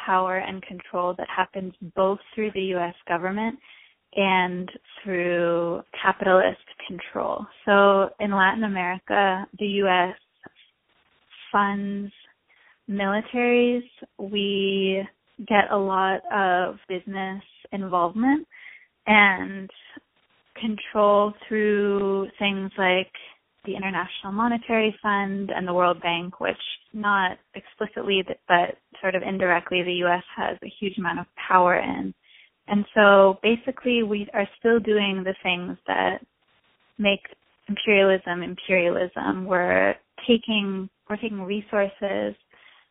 power 0.07 0.39
and 0.39 0.63
control 0.63 1.15
that 1.19 1.29
happens 1.35 1.75
both 1.95 2.19
through 2.35 2.51
the 2.55 2.63
U.S. 2.77 2.95
government 3.07 3.59
and 4.17 4.71
through 5.03 5.83
capitalist 6.01 6.59
control. 6.87 7.47
So 7.65 8.11
in 8.21 8.31
Latin 8.31 8.65
America, 8.65 9.47
the 9.59 9.67
U.S. 9.67 10.15
funds 11.53 12.13
militaries, 12.89 13.83
we 14.19 15.03
get 15.39 15.71
a 15.73 15.77
lot 15.77 16.21
of 16.33 16.77
business 16.89 17.43
involvement 17.73 18.47
and 19.07 19.71
control 20.61 21.33
through 21.49 22.29
things 22.39 22.71
like 22.79 23.11
the 23.65 23.75
International 23.75 24.33
Monetary 24.33 24.95
Fund 25.03 25.51
and 25.55 25.67
the 25.67 25.73
World 25.73 26.01
Bank, 26.03 26.39
which 26.41 26.57
not 26.93 27.39
explicitly 27.55 28.23
but 28.47 28.77
sort 29.01 29.15
of 29.15 29.23
indirectly 29.23 29.83
the 29.83 30.05
US 30.05 30.23
has 30.37 30.59
a 30.63 30.73
huge 30.81 30.99
amount 30.99 31.21
of 31.21 31.27
power 31.49 31.77
in. 31.77 32.15
And 32.69 32.85
so 32.95 33.39
basically 33.43 34.03
we 34.03 34.29
are 34.33 34.49
still 34.59 34.81
doing 34.81 35.23
the 35.25 35.35
things 35.43 35.77
that 35.87 36.19
make 36.99 37.21
imperialism 37.69 38.43
imperialism. 38.43 39.47
We're 39.47 39.95
taking 40.27 40.89
we're 41.09 41.17
taking 41.17 41.43
resources 41.43 42.35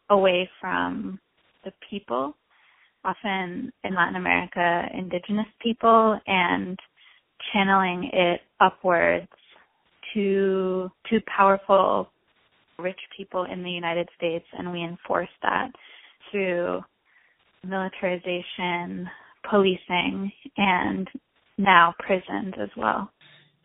away 0.10 0.50
from 0.62 1.20
the 1.64 1.72
people, 1.90 2.36
often 3.04 3.72
in 3.84 3.96
Latin 3.96 4.16
America, 4.16 4.84
indigenous 4.94 5.48
people, 5.62 6.20
and 6.28 6.78
channeling 7.52 8.10
it 8.14 8.42
upwards 8.60 9.28
to 10.14 10.90
to 11.10 11.20
powerful 11.36 12.10
rich 12.80 13.00
people 13.16 13.46
in 13.46 13.64
the 13.64 13.70
United 13.70 14.10
States 14.18 14.46
and 14.58 14.72
we 14.72 14.84
enforce 14.84 15.30
that 15.42 15.70
through 16.32 16.82
militarization, 17.64 19.08
policing, 19.50 20.32
and 20.58 21.08
now 21.58 21.94
prisons 22.00 22.54
as 22.62 22.70
well. 22.78 23.12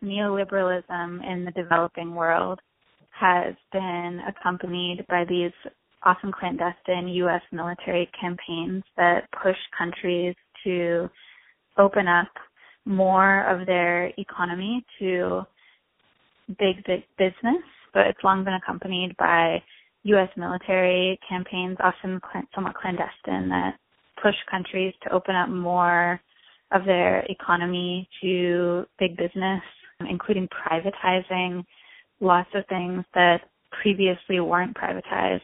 Neoliberalism 0.03 1.31
in 1.31 1.45
the 1.45 1.51
developing 1.55 2.15
world 2.15 2.59
has 3.11 3.53
been 3.71 4.21
accompanied 4.27 5.05
by 5.09 5.25
these 5.27 5.51
often 6.03 6.31
clandestine 6.31 7.07
U.S. 7.09 7.41
military 7.51 8.09
campaigns 8.19 8.83
that 8.95 9.27
push 9.43 9.57
countries 9.77 10.35
to 10.63 11.09
open 11.77 12.07
up 12.07 12.31
more 12.85 13.43
of 13.49 13.65
their 13.65 14.11
economy 14.17 14.85
to 14.99 15.41
big, 16.47 16.83
big 16.85 17.03
business, 17.17 17.63
but 17.93 18.07
it's 18.07 18.23
long 18.23 18.43
been 18.43 18.53
accompanied 18.53 19.15
by 19.17 19.61
U.S. 20.03 20.29
military 20.37 21.19
campaigns, 21.27 21.77
often 21.81 22.21
somewhat 22.55 22.75
clandestine, 22.75 23.49
that 23.49 23.75
push 24.21 24.35
countries 24.49 24.93
to 25.03 25.13
open 25.13 25.35
up 25.35 25.49
more 25.49 26.19
of 26.71 26.85
their 26.85 27.25
economy 27.29 28.07
to 28.21 28.85
big 28.99 29.17
business, 29.17 29.61
including 30.09 30.47
privatizing 30.47 31.63
lots 32.19 32.49
of 32.53 32.65
things 32.67 33.03
that 33.13 33.41
previously 33.81 34.39
weren't 34.39 34.75
privatized. 34.75 35.41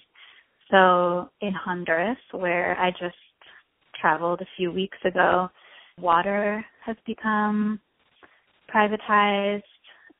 So 0.72 1.30
in 1.42 1.54
Honduras, 1.54 2.18
where 2.32 2.78
I 2.80 2.92
just 2.92 3.16
traveled 4.00 4.42
a 4.42 4.48
few 4.58 4.72
weeks 4.72 4.98
ago, 5.06 5.50
water 6.00 6.66
has 6.86 6.96
become 7.06 7.80
privatized. 8.74 9.64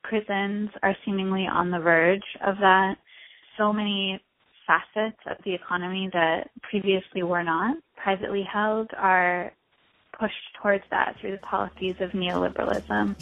Prisons 0.02 0.70
are 0.82 0.96
seemingly 1.04 1.46
on 1.46 1.70
the 1.70 1.78
verge 1.78 2.22
of 2.46 2.56
that. 2.58 2.94
So 3.58 3.72
many 3.72 4.22
facets 4.66 5.18
of 5.26 5.36
the 5.44 5.54
economy 5.54 6.10
that 6.12 6.50
previously 6.62 7.22
were 7.22 7.42
not 7.42 7.76
privately 7.96 8.42
held 8.50 8.90
are 8.96 9.52
pushed 10.18 10.34
towards 10.60 10.84
that 10.90 11.16
through 11.20 11.32
the 11.32 11.38
policies 11.38 11.96
of 12.00 12.10
neoliberalism. 12.10 13.16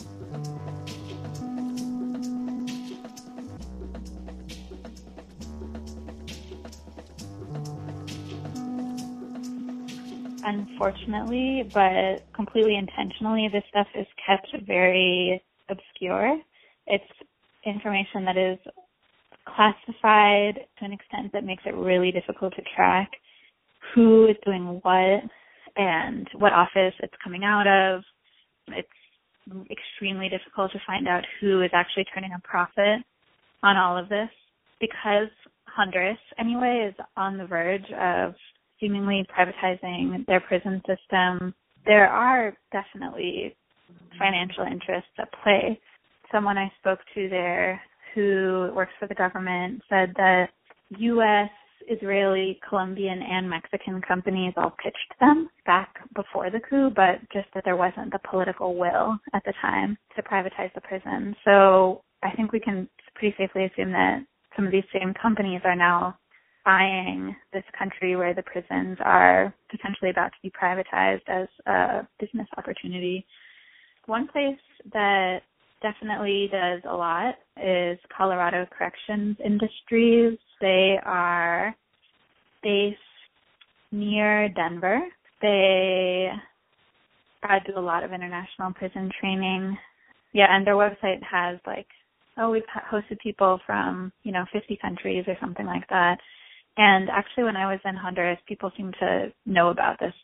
unfortunately, 10.44 11.68
but 11.72 12.24
completely 12.35 12.76
intentionally, 12.76 13.48
this 13.52 13.64
stuff 13.70 13.87
is 13.94 14.07
kept 14.24 14.48
very 14.66 15.42
obscure. 15.68 16.38
It's 16.87 17.04
information 17.64 18.24
that 18.26 18.37
is 18.37 18.59
classified 19.55 20.61
to 20.79 20.85
an 20.85 20.93
extent 20.93 21.33
that 21.33 21.45
makes 21.45 21.62
it 21.67 21.75
really 21.75 22.11
difficult 22.11 22.55
to 22.57 22.62
track 22.75 23.11
who 23.95 24.27
is 24.27 24.37
doing 24.45 24.81
what 24.83 25.23
and 25.77 26.29
what 26.38 26.53
office 26.53 26.95
it's 27.01 27.14
coming 27.23 27.45
out 27.45 27.67
of. 27.67 28.03
It's 28.69 28.88
extremely 29.71 30.29
difficult 30.29 30.73
to 30.73 30.81
find 30.87 31.07
out 31.07 31.25
who 31.40 31.62
is 31.62 31.71
actually 31.73 32.07
turning 32.14 32.33
a 32.33 32.40
profit 32.47 33.05
on 33.62 33.77
all 33.77 33.97
of 33.99 34.09
this 34.09 34.31
because 34.81 35.29
Honduras, 35.67 36.19
anyway, 36.38 36.88
is 36.88 36.95
on 37.17 37.37
the 37.37 37.47
verge 37.47 37.90
of 38.01 38.35
seemingly 38.81 39.27
privatizing 39.37 40.25
their 40.27 40.40
prison 40.40 40.81
system, 40.87 41.55
there 41.87 42.09
are 42.09 42.55
definitely 42.73 43.55
financial 44.19 44.64
interests 44.64 45.11
at 45.19 45.29
play. 45.43 45.79
Someone 46.33 46.59
I 46.59 46.73
spoke 46.81 47.01
to 47.14 47.29
there 47.29 47.81
who 48.14 48.70
works 48.74 48.92
for 48.98 49.09
the 49.09 49.14
government 49.14 49.83
said 49.88 50.12
that 50.16 50.48
U.S., 50.98 51.50
Israeli, 51.88 52.59
Colombian, 52.66 53.20
and 53.20 53.48
Mexican 53.48 54.00
companies 54.00 54.55
all 54.57 54.74
pitched 54.83 54.96
them 55.20 55.50
back 55.66 55.94
before 56.14 56.50
the 56.50 56.61
coup, 56.61 56.90
but 56.94 57.20
just 57.33 57.48
that 57.55 57.64
there 57.64 57.77
wasn't 57.77 58.11
the 58.11 58.20
political 58.29 58.77
will 58.77 59.18
at 59.35 59.42
the 59.44 59.53
time 59.61 59.98
to 60.16 60.22
privatize 60.22 60.72
the 60.74 60.81
prison. 60.81 61.37
So 61.44 62.03
I 62.22 62.31
think 62.31 62.53
we 62.53 62.61
can 62.61 62.88
pretty 63.14 63.35
safely 63.38 63.64
assume 63.64 63.92
that 63.92 64.24
some 64.57 64.66
of 64.66 64.72
these 64.72 64.85
same 64.92 65.12
companies 65.20 65.61
are 65.64 65.77
now 65.77 66.16
buying 66.64 67.37
this 67.53 67.64
country 67.79 68.16
where 68.16 68.35
the 68.35 68.42
prisons 68.42 68.96
are 69.05 69.55
potentially 69.70 70.11
about 70.11 70.29
to 70.29 70.38
be 70.42 70.50
privatized 70.50 71.29
as 71.29 71.48
a 71.66 72.07
business 72.18 72.48
opportunity. 72.57 73.27
One 74.07 74.29
place 74.29 74.59
that 74.92 75.40
definitely 75.85 76.49
does 76.51 76.81
a 76.88 76.97
lot 76.97 77.35
is 77.62 77.99
Colorado 78.16 78.66
Corrections 78.77 79.37
Industries. 79.44 80.38
They 80.59 80.97
are 81.05 81.77
based 82.62 82.97
near 83.92 84.49
Denver. 84.49 85.01
They 85.42 86.31
uh, 87.42 87.59
do 87.66 87.79
a 87.79 87.81
lot 87.81 88.03
of 88.03 88.14
international 88.14 88.73
prison 88.73 89.11
training. 89.20 89.77
Yeah, 90.33 90.47
and 90.49 90.66
their 90.66 90.75
website 90.75 91.23
has 91.23 91.59
like, 91.66 91.87
oh, 92.38 92.51
we've 92.51 92.62
hosted 92.90 93.18
people 93.23 93.61
from, 93.66 94.11
you 94.23 94.33
know, 94.33 94.47
50 94.55 94.79
countries 94.81 95.25
or 95.29 95.37
something 95.38 95.66
like 95.66 95.87
that. 95.90 96.16
And 96.79 97.11
actually, 97.11 97.44
when 97.44 97.57
I 97.57 97.70
was 97.70 97.81
in 97.85 97.94
Honduras, 97.94 98.38
people 98.49 98.73
seem 98.75 98.90
to 99.01 99.33
know 99.44 99.68
about 99.68 100.01
this 100.01 100.14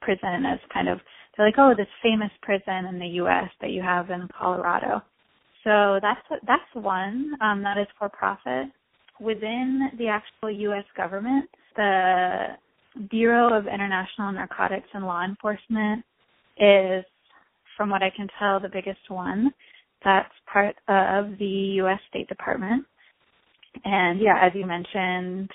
prison 0.00 0.46
as 0.46 0.60
kind 0.72 0.88
of 0.88 1.00
they're 1.36 1.46
like, 1.46 1.54
oh, 1.58 1.74
this 1.76 1.86
famous 2.02 2.30
prison 2.42 2.86
in 2.86 2.98
the 2.98 3.06
U.S. 3.06 3.48
that 3.60 3.70
you 3.70 3.82
have 3.82 4.10
in 4.10 4.28
Colorado. 4.38 5.02
So 5.64 5.98
that's 6.02 6.42
that's 6.46 6.62
one 6.74 7.32
um, 7.40 7.62
that 7.62 7.78
is 7.78 7.86
for 7.98 8.08
profit. 8.08 8.68
Within 9.20 9.90
the 9.98 10.08
actual 10.08 10.50
U.S. 10.50 10.84
government, 10.96 11.48
the 11.76 12.46
Bureau 13.10 13.56
of 13.56 13.66
International 13.66 14.32
Narcotics 14.32 14.88
and 14.92 15.04
Law 15.06 15.24
Enforcement 15.24 16.04
is, 16.58 17.04
from 17.76 17.88
what 17.88 18.02
I 18.02 18.10
can 18.14 18.28
tell, 18.38 18.60
the 18.60 18.68
biggest 18.68 19.08
one. 19.08 19.52
That's 20.04 20.32
part 20.52 20.74
of 20.88 21.38
the 21.38 21.74
U.S. 21.76 22.00
State 22.10 22.28
Department. 22.28 22.84
And 23.84 24.20
yeah, 24.20 24.38
as 24.42 24.52
you 24.54 24.66
mentioned, 24.66 25.48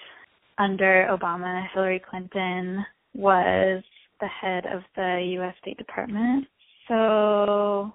under 0.57 1.07
Obama, 1.11 1.67
Hillary 1.73 2.01
Clinton 2.09 2.85
was 3.13 3.83
the 4.19 4.27
head 4.27 4.65
of 4.65 4.81
the 4.95 5.21
U.S. 5.33 5.53
State 5.61 5.77
Department. 5.77 6.45
So, 6.87 7.91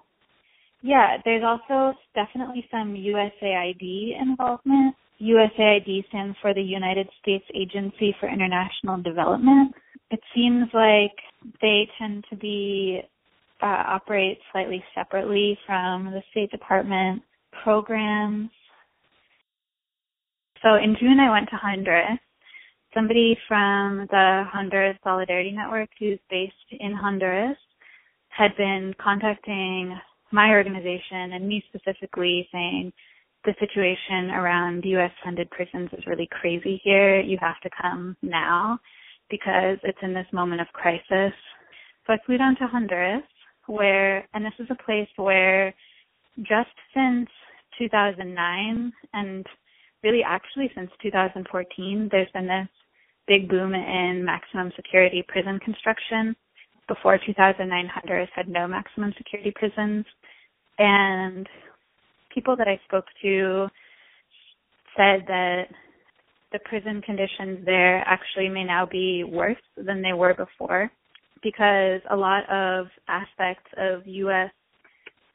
yeah, 0.81 1.17
there's 1.25 1.43
also 1.43 1.97
definitely 2.15 2.65
some 2.71 2.93
USAID 2.93 4.21
involvement. 4.21 4.95
USAID 5.21 6.07
stands 6.09 6.37
for 6.41 6.53
the 6.53 6.61
United 6.61 7.07
States 7.21 7.45
Agency 7.55 8.15
for 8.19 8.29
International 8.29 9.01
Development. 9.01 9.73
It 10.11 10.19
seems 10.35 10.67
like 10.73 11.15
they 11.61 11.87
tend 11.97 12.25
to 12.29 12.35
be 12.35 13.01
uh, 13.61 13.83
operate 13.87 14.39
slightly 14.51 14.83
separately 14.93 15.57
from 15.65 16.05
the 16.05 16.21
State 16.31 16.51
Department 16.51 17.21
programs 17.63 18.49
so 20.63 20.75
in 20.75 20.95
June, 20.99 21.19
I 21.19 21.29
went 21.29 21.49
to 21.49 21.57
Honduras. 21.57 22.19
Somebody 22.93 23.35
from 23.47 24.07
the 24.11 24.43
Honduras 24.51 24.97
Solidarity 25.03 25.51
Network, 25.51 25.89
who's 25.97 26.19
based 26.29 26.53
in 26.79 26.93
Honduras, 26.93 27.57
had 28.29 28.55
been 28.55 28.93
contacting 29.01 29.97
my 30.31 30.49
organization 30.49 31.33
and 31.33 31.47
me 31.47 31.63
specifically 31.69 32.47
saying 32.51 32.93
the 33.45 33.53
situation 33.59 34.31
around 34.31 34.85
US 34.85 35.11
funded 35.23 35.49
prisons 35.49 35.89
is 35.93 36.05
really 36.07 36.27
crazy 36.31 36.79
here. 36.83 37.19
You 37.19 37.37
have 37.41 37.59
to 37.61 37.69
come 37.81 38.15
now 38.21 38.79
because 39.29 39.77
it's 39.83 39.97
in 40.01 40.13
this 40.13 40.27
moment 40.31 40.61
of 40.61 40.67
crisis. 40.73 41.33
So 42.05 42.13
I 42.13 42.17
flew 42.25 42.37
down 42.37 42.55
to 42.57 42.67
Honduras 42.67 43.23
where, 43.67 44.27
and 44.33 44.45
this 44.45 44.53
is 44.59 44.67
a 44.69 44.83
place 44.83 45.09
where 45.15 45.73
just 46.39 46.75
since 46.93 47.29
2009 47.79 48.93
and 49.13 49.45
really 50.03 50.21
actually 50.25 50.71
since 50.75 50.91
2014, 51.01 52.09
there's 52.11 52.31
been 52.33 52.47
this 52.47 52.67
big 53.27 53.49
boom 53.49 53.73
in 53.73 54.23
maximum 54.23 54.71
security 54.75 55.23
prison 55.27 55.59
construction. 55.59 56.35
Before 56.87 57.17
2009, 57.25 57.89
Honduras 57.93 58.29
had 58.35 58.47
no 58.47 58.67
maximum 58.67 59.13
security 59.17 59.53
prisons. 59.55 60.05
And 60.77 61.47
people 62.33 62.55
that 62.57 62.67
I 62.67 62.79
spoke 62.85 63.05
to 63.21 63.67
said 64.97 65.23
that 65.27 65.63
the 66.51 66.59
prison 66.65 67.01
conditions 67.01 67.65
there 67.65 67.99
actually 67.99 68.49
may 68.49 68.63
now 68.63 68.85
be 68.85 69.23
worse 69.23 69.57
than 69.77 70.01
they 70.01 70.13
were 70.13 70.33
before 70.33 70.91
because 71.41 72.01
a 72.09 72.15
lot 72.15 72.49
of 72.49 72.87
aspects 73.07 73.69
of 73.77 74.05
U.S. 74.05 74.51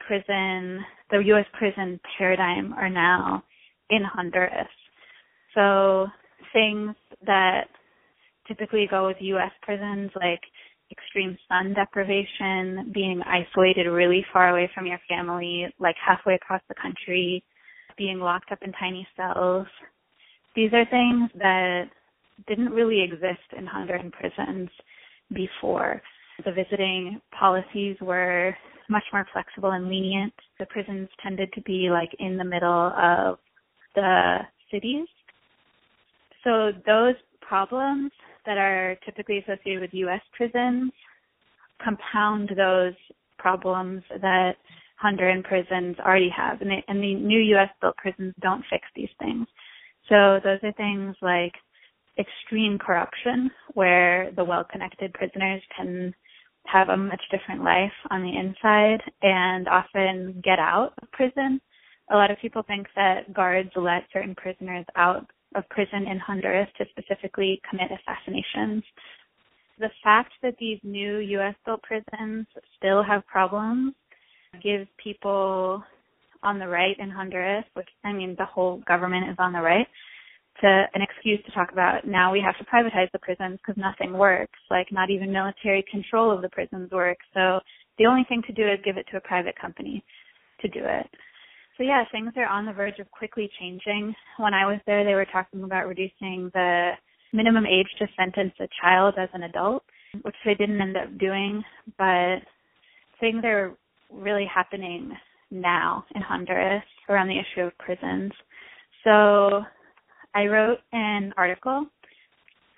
prison, 0.06 0.84
the 1.10 1.18
U.S. 1.26 1.44
prison 1.58 2.00
paradigm 2.16 2.72
are 2.74 2.88
now 2.88 3.42
in 3.90 4.02
Honduras. 4.04 4.68
So 5.54 6.06
things 6.52 6.94
that 7.26 7.64
typically 8.48 8.88
go 8.90 9.06
with 9.06 9.16
U.S. 9.20 9.52
prisons, 9.62 10.10
like 10.16 10.40
extreme 10.90 11.36
sun 11.48 11.74
deprivation, 11.74 12.90
being 12.92 13.20
isolated 13.22 13.88
really 13.88 14.24
far 14.32 14.50
away 14.50 14.70
from 14.74 14.86
your 14.86 14.98
family, 15.08 15.66
like 15.78 15.96
halfway 16.04 16.34
across 16.34 16.62
the 16.68 16.74
country, 16.80 17.44
being 17.96 18.18
locked 18.18 18.50
up 18.50 18.58
in 18.62 18.72
tiny 18.72 19.06
cells. 19.16 19.66
These 20.56 20.72
are 20.72 20.86
things 20.86 21.30
that 21.38 21.84
didn't 22.46 22.70
really 22.70 23.02
exist 23.02 23.52
in 23.56 23.66
Honduran 23.66 24.12
prisons 24.12 24.70
before. 25.34 26.00
The 26.44 26.52
visiting 26.52 27.20
policies 27.38 27.96
were 28.00 28.56
much 28.88 29.04
more 29.12 29.26
flexible 29.32 29.72
and 29.72 29.88
lenient. 29.88 30.32
The 30.58 30.66
prisons 30.66 31.08
tended 31.22 31.52
to 31.52 31.60
be 31.62 31.88
like 31.90 32.10
in 32.18 32.36
the 32.38 32.44
middle 32.44 32.92
of 32.96 33.38
the 33.94 34.38
cities. 34.70 35.06
So 36.44 36.70
those 36.86 37.14
problems 37.40 38.12
that 38.46 38.58
are 38.58 38.96
typically 39.04 39.38
associated 39.38 39.80
with 39.80 39.90
U.S. 39.94 40.20
prisons 40.36 40.92
compound 41.82 42.50
those 42.56 42.94
problems 43.38 44.02
that 44.20 44.56
Honduran 45.02 45.44
prisons 45.44 45.96
already 46.00 46.30
have, 46.36 46.60
and, 46.60 46.70
they, 46.70 46.84
and 46.88 47.00
the 47.00 47.14
new 47.14 47.38
U.S. 47.54 47.68
built 47.80 47.96
prisons 47.96 48.34
don't 48.40 48.64
fix 48.68 48.84
these 48.96 49.08
things. 49.20 49.46
So 50.08 50.40
those 50.42 50.58
are 50.62 50.72
things 50.72 51.14
like 51.22 51.52
extreme 52.18 52.78
corruption, 52.78 53.50
where 53.74 54.32
the 54.34 54.44
well-connected 54.44 55.12
prisoners 55.12 55.62
can 55.76 56.12
have 56.66 56.88
a 56.88 56.96
much 56.96 57.22
different 57.30 57.62
life 57.62 57.92
on 58.10 58.22
the 58.22 58.36
inside 58.36 59.00
and 59.22 59.68
often 59.68 60.40
get 60.44 60.58
out 60.58 60.94
of 61.00 61.10
prison. 61.12 61.60
A 62.10 62.16
lot 62.16 62.30
of 62.30 62.38
people 62.42 62.62
think 62.66 62.88
that 62.96 63.32
guards 63.32 63.70
let 63.76 64.02
certain 64.12 64.34
prisoners 64.34 64.84
out 64.96 65.30
of 65.54 65.68
prison 65.70 66.06
in 66.06 66.18
Honduras 66.18 66.68
to 66.78 66.84
specifically 66.90 67.60
commit 67.68 67.90
assassinations. 67.90 68.82
The 69.78 69.90
fact 70.02 70.32
that 70.42 70.54
these 70.58 70.78
new 70.82 71.18
U.S. 71.18 71.54
built 71.64 71.82
prisons 71.82 72.46
still 72.76 73.02
have 73.02 73.26
problems 73.26 73.94
gives 74.62 74.88
people 75.02 75.82
on 76.42 76.58
the 76.58 76.68
right 76.68 76.96
in 76.98 77.10
Honduras, 77.10 77.64
which 77.74 77.88
I 78.04 78.12
mean 78.12 78.34
the 78.38 78.44
whole 78.44 78.82
government 78.86 79.30
is 79.30 79.36
on 79.38 79.52
the 79.52 79.60
right, 79.60 79.86
to 80.60 80.66
an 80.66 81.02
excuse 81.02 81.38
to 81.46 81.52
talk 81.52 81.70
about 81.72 82.06
now 82.06 82.32
we 82.32 82.40
have 82.40 82.58
to 82.58 82.64
privatize 82.64 83.10
the 83.12 83.18
prisons 83.20 83.58
because 83.58 83.80
nothing 83.80 84.12
works. 84.12 84.58
Like 84.70 84.88
not 84.90 85.10
even 85.10 85.32
military 85.32 85.84
control 85.90 86.34
of 86.34 86.42
the 86.42 86.48
prisons 86.48 86.90
works. 86.90 87.24
So 87.34 87.60
the 87.98 88.06
only 88.06 88.24
thing 88.28 88.42
to 88.46 88.52
do 88.52 88.62
is 88.62 88.78
give 88.84 88.96
it 88.96 89.06
to 89.10 89.18
a 89.18 89.20
private 89.20 89.54
company 89.58 90.04
to 90.60 90.68
do 90.68 90.80
it. 90.82 91.06
So 91.78 91.84
yeah, 91.84 92.02
things 92.10 92.32
are 92.36 92.46
on 92.46 92.66
the 92.66 92.72
verge 92.72 92.98
of 92.98 93.08
quickly 93.12 93.48
changing. 93.60 94.12
When 94.38 94.52
I 94.52 94.66
was 94.66 94.80
there, 94.84 95.04
they 95.04 95.14
were 95.14 95.26
talking 95.32 95.62
about 95.62 95.86
reducing 95.86 96.50
the 96.52 96.90
minimum 97.32 97.66
age 97.66 97.86
to 98.00 98.06
sentence 98.18 98.52
a 98.60 98.66
child 98.82 99.14
as 99.16 99.28
an 99.32 99.44
adult, 99.44 99.84
which 100.22 100.34
they 100.44 100.54
didn't 100.54 100.80
end 100.80 100.96
up 100.96 101.16
doing, 101.18 101.62
but 101.96 102.38
things 103.20 103.44
are 103.44 103.76
really 104.12 104.46
happening 104.52 105.12
now 105.52 106.04
in 106.16 106.22
Honduras 106.22 106.82
around 107.08 107.28
the 107.28 107.38
issue 107.38 107.66
of 107.66 107.78
prisons. 107.78 108.32
So 109.04 109.62
I 110.34 110.46
wrote 110.46 110.78
an 110.92 111.32
article 111.36 111.86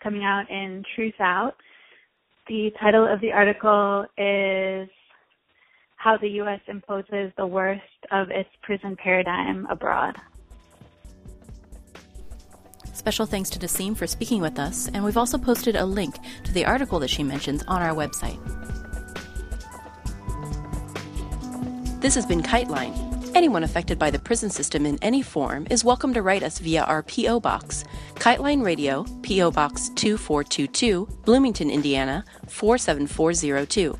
coming 0.03 0.25
out 0.25 0.45
in 0.51 0.83
Truthout. 0.95 1.53
The 2.49 2.71
title 2.79 3.11
of 3.11 3.21
the 3.23 3.33
article 3.33 4.05
is 4.19 4.91
How 6.01 6.17
the 6.17 6.31
U.S. 6.31 6.61
Imposes 6.67 7.31
the 7.37 7.47
Worst 7.47 7.83
of 8.11 8.31
Its 8.31 8.49
Prison 8.63 8.97
Paradigm 8.97 9.67
Abroad. 9.67 10.17
Special 12.95 13.27
thanks 13.27 13.51
to 13.51 13.59
Nasim 13.59 13.95
for 13.95 14.07
speaking 14.07 14.41
with 14.41 14.59
us, 14.59 14.89
and 14.95 15.05
we've 15.05 15.19
also 15.19 15.37
posted 15.37 15.77
a 15.77 15.85
link 15.85 16.17
to 16.45 16.53
the 16.55 16.65
article 16.65 17.01
that 17.01 17.11
she 17.11 17.23
mentions 17.23 17.63
on 17.65 17.83
our 17.83 17.95
website. 17.95 18.41
This 22.01 22.15
has 22.15 22.25
been 22.25 22.43
Kiteline. 22.43 22.97
Anyone 23.37 23.63
affected 23.63 23.99
by 23.99 24.11
the 24.11 24.19
prison 24.19 24.49
system 24.49 24.87
in 24.87 24.99
any 25.03 25.21
form 25.21 25.67
is 25.69 25.85
welcome 25.85 26.15
to 26.15 26.23
write 26.23 26.43
us 26.43 26.61
via 26.61 26.85
our 26.85 27.03
P.O. 27.03 27.41
Box, 27.41 27.85
Kiteline 28.15 28.65
Radio, 28.65 29.05
P.O. 29.21 29.51
Box 29.51 29.91
2422, 29.97 31.07
Bloomington, 31.27 31.69
Indiana 31.69 32.25
47402. 32.49 33.99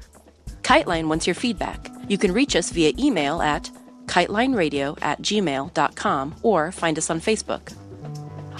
Kiteline 0.63 1.09
wants 1.09 1.27
your 1.27 1.35
feedback. 1.35 1.90
You 2.11 2.19
can 2.19 2.33
reach 2.33 2.57
us 2.57 2.71
via 2.71 2.93
email 2.99 3.41
at 3.41 3.71
kitelineradio 4.07 4.99
at 5.01 5.23
gmail.com 5.23 6.35
or 6.43 6.73
find 6.73 6.99
us 6.99 7.09
on 7.09 7.21
Facebook. 7.21 7.73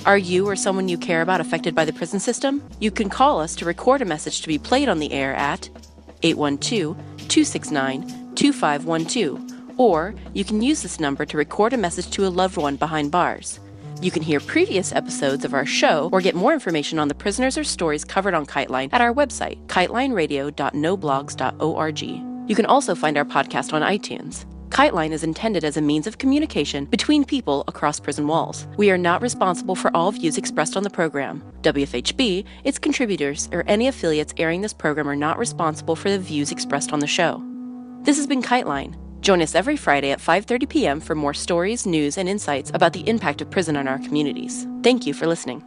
Are 0.07 0.17
you 0.17 0.49
or 0.49 0.55
someone 0.55 0.89
you 0.89 0.97
care 0.97 1.21
about 1.21 1.41
affected 1.41 1.75
by 1.75 1.85
the 1.85 1.93
prison 1.93 2.21
system? 2.21 2.63
You 2.79 2.93
can 2.93 3.11
call 3.11 3.41
us 3.41 3.57
to 3.57 3.65
record 3.65 4.03
a 4.03 4.05
message 4.05 4.43
to 4.43 4.49
be 4.49 4.57
played 4.57 4.89
on 4.89 5.01
the 5.01 5.13
air 5.13 5.35
at 5.35 5.69
812 6.23 6.97
269 7.27 8.37
2512 8.37 9.81
or 9.81 10.15
you 10.33 10.45
can 10.45 10.63
use 10.63 10.83
this 10.83 11.01
number 11.01 11.27
to 11.27 11.37
record 11.37 11.73
a 11.73 11.77
message 11.77 12.09
to 12.13 12.27
a 12.27 12.29
loved 12.29 12.57
one 12.57 12.77
behind 12.77 13.11
bars. 13.11 13.59
You 14.01 14.13
can 14.13 14.23
hear 14.23 14.39
previous 14.39 14.93
episodes 14.93 15.45
of 15.45 15.55
our 15.55 15.67
show 15.67 16.09
or 16.13 16.21
get 16.21 16.37
more 16.37 16.53
information 16.53 17.01
on 17.01 17.09
the 17.09 17.17
prisoners 17.17 17.59
or 17.59 17.65
stories 17.65 18.05
covered 18.05 18.35
on 18.35 18.47
Kiteline 18.47 18.91
at 18.93 19.01
our 19.01 19.13
website, 19.13 19.59
kitelineradio.noblogs.org. 19.67 22.30
You 22.51 22.57
can 22.57 22.67
also 22.67 22.97
find 22.97 23.17
our 23.17 23.25
podcast 23.25 23.73
on 23.73 23.83
iTunes. 23.83 24.45
Kiteline 24.71 25.13
is 25.13 25.23
intended 25.23 25.63
as 25.63 25.77
a 25.77 25.81
means 25.81 26.09
of 26.09 26.19
communication 26.19 26.85
between 26.87 27.25
people 27.25 27.63
across 27.69 28.01
prison 28.01 28.27
walls. 28.27 28.67
We 28.77 28.91
are 28.91 28.99
not 28.99 29.23
responsible 29.23 29.77
for 29.77 29.97
all 29.97 30.11
views 30.11 30.37
expressed 30.37 30.77
on 30.77 30.83
the 30.83 30.91
program. 30.91 31.45
WFHB, 31.63 32.45
its 32.65 32.77
contributors, 32.77 33.49
or 33.53 33.63
any 33.69 33.87
affiliates 33.87 34.35
airing 34.37 34.63
this 34.63 34.73
program 34.73 35.09
are 35.09 35.15
not 35.15 35.39
responsible 35.39 35.95
for 35.95 36.11
the 36.11 36.19
views 36.19 36.51
expressed 36.51 36.93
on 36.93 36.99
the 36.99 37.07
show. 37.07 37.41
This 38.03 38.17
has 38.17 38.27
been 38.27 38.43
Kiteline. 38.43 38.97
Join 39.21 39.43
us 39.43 39.55
every 39.55 39.77
Friday 39.77 40.11
at 40.11 40.19
5:30 40.19 40.69
p.m. 40.69 41.01
for 41.01 41.15
more 41.15 41.35
stories, 41.35 41.87
news, 41.87 42.19
and 42.19 42.29
insights 42.29 42.73
about 42.75 42.95
the 42.95 43.09
impact 43.09 43.41
of 43.41 43.51
prison 43.53 43.77
on 43.77 43.87
our 43.87 44.01
communities. 44.01 44.67
Thank 44.83 45.07
you 45.07 45.15
for 45.15 45.29
listening. 45.29 45.63